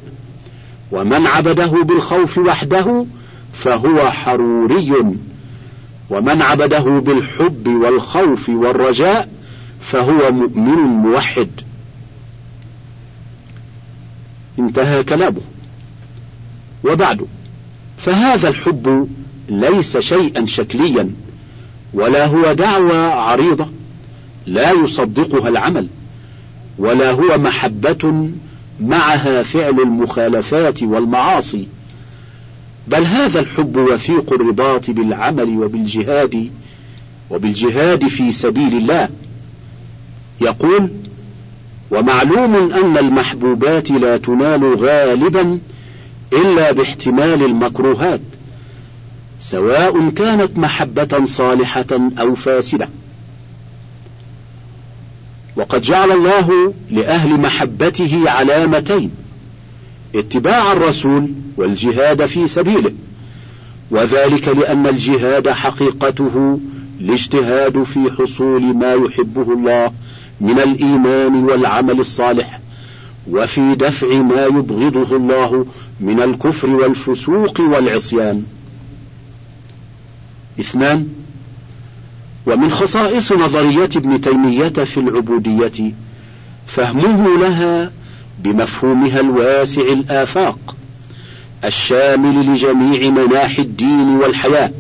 ومن 0.93 1.27
عبده 1.27 1.67
بالخوف 1.67 2.39
وحده 2.39 3.07
فهو 3.53 4.11
حروري 4.11 4.93
ومن 6.11 6.43
عبده 6.43 6.79
بالحب 6.79 7.69
والخوف 7.69 8.49
والرجاء 8.49 9.29
فهو 9.81 10.33
مؤمن 10.33 10.79
موحد. 10.79 11.51
انتهى 14.59 15.05
كلامه. 15.05 15.41
وبعد 16.85 17.27
فهذا 17.99 18.49
الحب 18.49 19.09
ليس 19.49 19.97
شيئا 19.97 20.47
شكليا 20.47 21.11
ولا 21.95 22.27
هو 22.27 22.53
دعوى 22.53 22.97
عريضة 22.97 23.67
لا 24.47 24.73
يصدقها 24.73 25.49
العمل 25.49 25.87
ولا 26.79 27.11
هو 27.11 27.39
محبة 27.39 28.31
معها 28.81 29.43
فعل 29.43 29.81
المخالفات 29.81 30.83
والمعاصي 30.83 31.69
بل 32.89 33.05
هذا 33.05 33.41
الحب 33.41 33.77
وثيق 33.77 34.33
الرباط 34.33 34.91
بالعمل 34.91 35.59
وبالجهاد 35.59 36.51
وبالجهاد 37.31 38.09
في 38.09 38.33
سبيل 38.33 38.77
الله. 38.77 39.09
يقول 40.41 40.89
ومعلوم 41.91 42.73
أن 42.73 42.99
المحبوبات 42.99 43.91
لا 43.91 44.17
تنال 44.17 44.77
غالبا 44.77 45.59
إلا 46.33 46.73
باحتمال 46.73 47.45
المكروهات. 47.45 48.21
سواء 49.45 50.09
كانت 50.11 50.59
محبة 50.59 51.25
صالحة 51.25 52.11
أو 52.21 52.35
فاسدة. 52.35 52.89
وقد 55.57 55.81
جعل 55.81 56.13
الله 56.13 56.75
لأهل 56.91 57.41
محبته 57.41 58.31
علامتين 58.31 59.11
اتباع 60.15 60.73
الرسول 60.73 61.29
والجهاد 61.57 62.27
في 62.27 62.47
سبيله 62.47 62.93
وذلك 63.91 64.49
لأن 64.49 64.87
الجهاد 64.87 65.49
حقيقته 65.49 66.61
الاجتهاد 67.01 67.83
في 67.83 68.11
حصول 68.19 68.63
ما 68.63 68.95
يحبه 68.95 69.53
الله 69.53 69.93
من 70.41 70.59
الإيمان 70.59 71.45
والعمل 71.45 72.01
الصالح 72.01 72.61
وفي 73.31 73.75
دفع 73.75 74.07
ما 74.17 74.47
يبغضه 74.47 75.17
الله 75.17 75.67
من 76.01 76.21
الكفر 76.21 76.71
والفسوق 76.71 77.61
والعصيان. 77.61 78.45
اثنان. 80.61 81.09
ومن 82.47 82.71
خصائص 82.71 83.33
نظرية 83.33 83.91
ابن 83.97 84.21
تيمية 84.21 84.69
في 84.69 85.01
العبودية 85.01 85.93
فهمه 86.67 87.39
لها 87.39 87.93
بمفهومها 88.43 89.21
الواسع 89.21 89.83
الآفاق 89.83 90.77
الشامل 91.65 92.53
لجميع 92.53 93.11
مناحي 93.11 93.63
الدين 93.63 94.09
والحياة 94.09 94.71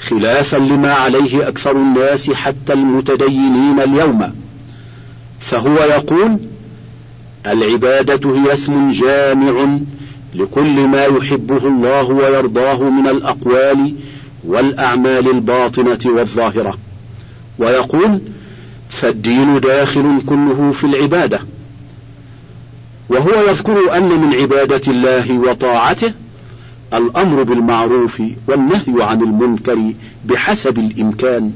خلافا 0.00 0.56
لما 0.56 0.92
عليه 0.92 1.48
أكثر 1.48 1.76
الناس 1.76 2.30
حتى 2.30 2.72
المتدينين 2.72 3.80
اليوم. 3.80 4.32
فهو 5.40 5.76
يقول 5.76 6.38
العبادة 7.46 8.34
هي 8.36 8.52
اسم 8.52 8.90
جامع 8.90 9.78
لكل 10.34 10.86
ما 10.86 11.04
يحبه 11.04 11.66
الله 11.66 12.02
ويرضاه 12.02 12.82
من 12.82 13.08
الأقوال 13.08 13.94
والأعمال 14.44 15.30
الباطنة 15.30 15.98
والظاهرة. 16.06 16.78
ويقول 17.58 18.20
فالدين 18.88 19.60
داخل 19.60 20.22
كله 20.26 20.72
في 20.72 20.84
العبادة. 20.84 21.40
وهو 23.08 23.48
يذكر 23.48 23.96
أن 23.96 24.20
من 24.20 24.34
عبادة 24.34 24.92
الله 24.92 25.38
وطاعته 25.38 26.12
الأمر 26.94 27.42
بالمعروف 27.42 28.22
والنهي 28.46 29.02
عن 29.04 29.22
المنكر 29.22 29.92
بحسب 30.24 30.78
الإمكان 30.78 31.52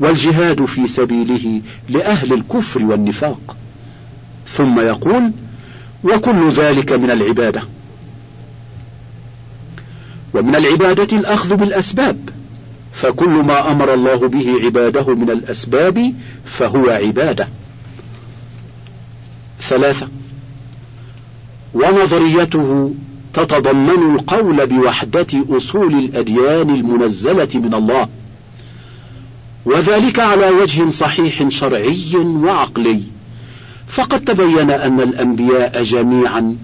والجهاد 0.00 0.64
في 0.64 0.86
سبيله 0.86 1.60
لأهل 1.88 2.32
الكفر 2.32 2.82
والنفاق. 2.82 3.56
ثم 4.48 4.80
يقول 4.80 5.30
وكل 6.04 6.50
ذلك 6.52 6.92
من 6.92 7.10
العبادة. 7.10 7.62
ومن 10.34 10.54
العبادة 10.54 11.16
الأخذ 11.16 11.56
بالأسباب. 11.56 12.28
فكل 12.92 13.28
ما 13.28 13.72
أمر 13.72 13.94
الله 13.94 14.28
به 14.28 14.54
عباده 14.64 15.14
من 15.14 15.30
الأسباب 15.30 16.14
فهو 16.44 16.90
عبادة. 16.90 17.48
ثلاثة. 19.68 20.08
ونظريته 21.74 22.94
تتضمن 23.34 24.14
القول 24.14 24.66
بوحدة 24.66 25.26
أصول 25.50 25.94
الأديان 25.94 26.70
المنزلة 26.70 27.48
من 27.54 27.74
الله. 27.74 28.08
وذلك 29.64 30.20
على 30.20 30.48
وجه 30.48 30.90
صحيح 30.90 31.48
شرعي 31.48 32.16
وعقلي. 32.16 33.02
فقد 33.88 34.24
تبين 34.24 34.70
أن 34.70 35.00
الأنبياء 35.00 35.82
جميعا 35.82 36.56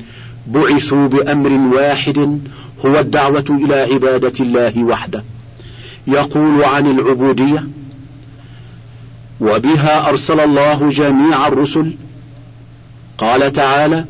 بعثوا 0.46 1.06
بأمر 1.08 1.76
واحد 1.76 2.40
هو 2.86 2.98
الدعوة 2.98 3.44
إلى 3.50 3.74
عبادة 3.74 4.32
الله 4.40 4.84
وحده. 4.84 5.24
يقول 6.06 6.64
عن 6.64 6.86
العبودية 6.86 7.64
وبها 9.40 10.08
أرسل 10.08 10.40
الله 10.40 10.88
جميع 10.88 11.46
الرسل. 11.46 11.92
قال 13.18 13.52
تعالى 13.52 14.04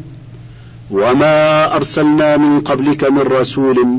وما 0.91 1.77
أرسلنا 1.77 2.37
من 2.37 2.61
قبلك 2.61 3.05
من 3.05 3.19
رسول 3.19 3.99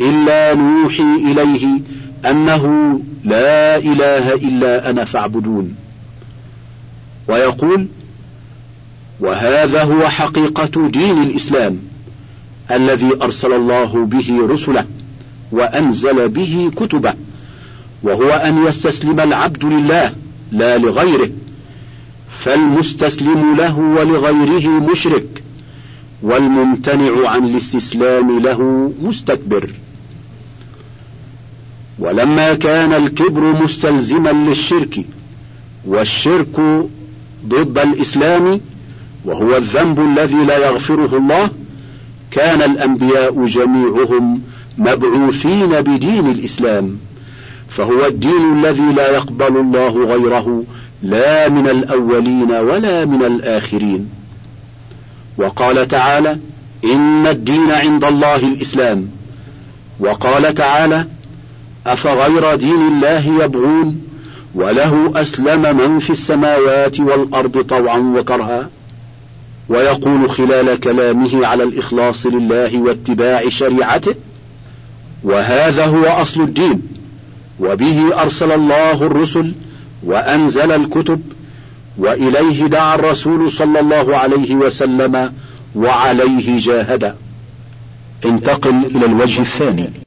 إلا 0.00 0.54
نوحي 0.54 1.02
إليه 1.02 1.68
أنه 2.30 3.00
لا 3.24 3.76
إله 3.76 4.34
إلا 4.34 4.90
أنا 4.90 5.04
فاعبدون. 5.04 5.76
ويقول 7.28 7.86
وهذا 9.20 9.82
هو 9.82 10.08
حقيقة 10.08 10.88
دين 10.88 11.22
الإسلام. 11.22 11.93
الذي 12.70 13.10
أرسل 13.22 13.52
الله 13.52 14.04
به 14.04 14.38
رسله 14.40 14.84
وأنزل 15.52 16.28
به 16.28 16.70
كتبه 16.76 17.14
وهو 18.02 18.30
أن 18.30 18.66
يستسلم 18.66 19.20
العبد 19.20 19.64
لله 19.64 20.12
لا 20.52 20.78
لغيره 20.78 21.30
فالمستسلم 22.30 23.56
له 23.56 23.78
ولغيره 23.78 24.68
مشرك 24.68 25.42
والممتنع 26.22 27.28
عن 27.28 27.44
الاستسلام 27.44 28.38
له 28.38 28.92
مستكبر. 29.02 29.70
ولما 31.98 32.54
كان 32.54 32.92
الكبر 32.92 33.40
مستلزما 33.40 34.30
للشرك 34.32 35.04
والشرك 35.86 36.86
ضد 37.46 37.78
الإسلام 37.78 38.60
وهو 39.24 39.56
الذنب 39.56 40.00
الذي 40.00 40.36
لا 40.36 40.66
يغفره 40.66 41.16
الله 41.16 41.50
كان 42.34 42.62
الأنبياء 42.62 43.46
جميعهم 43.46 44.40
مبعوثين 44.78 45.66
بدين 45.66 46.30
الإسلام 46.30 46.98
فهو 47.68 48.06
الدين 48.06 48.58
الذي 48.58 48.92
لا 48.96 49.10
يقبل 49.10 49.56
الله 49.56 50.04
غيره 50.04 50.64
لا 51.02 51.48
من 51.48 51.68
الأولين 51.68 52.52
ولا 52.52 53.04
من 53.04 53.22
الآخرين. 53.22 54.10
وقال 55.38 55.88
تعالى 55.88 56.38
إن 56.84 57.26
الدين 57.26 57.70
عند 57.70 58.04
الله 58.04 58.36
الإسلام. 58.36 59.08
وقال 60.00 60.54
تعالى 60.54 61.06
أفغير 61.86 62.54
دين 62.54 62.88
الله 62.88 63.44
يبغون 63.44 64.00
وله 64.54 65.12
أسلم 65.16 65.76
من 65.76 65.98
في 65.98 66.10
السماوات 66.10 67.00
والأرض 67.00 67.62
طوعا 67.62 67.98
وكرها. 67.98 68.68
ويقول 69.68 70.30
خلال 70.30 70.80
كلامه 70.80 71.46
على 71.46 71.62
الإخلاص 71.62 72.26
لله 72.26 72.78
واتباع 72.78 73.48
شريعته 73.48 74.14
وهذا 75.22 75.86
هو 75.86 76.04
أصل 76.04 76.40
الدين 76.40 76.82
وبه 77.60 78.22
أرسل 78.22 78.52
الله 78.52 78.92
الرسل 78.92 79.52
وأنزل 80.02 80.72
الكتب 80.72 81.20
وإليه 81.98 82.66
دعا 82.66 82.94
الرسول 82.94 83.52
صلى 83.52 83.80
الله 83.80 84.16
عليه 84.16 84.54
وسلم 84.54 85.32
وعليه 85.74 86.58
جاهد. 86.58 87.14
انتقل 88.24 88.84
إلى 88.96 89.06
الوجه 89.06 89.40
الثاني. 89.40 89.90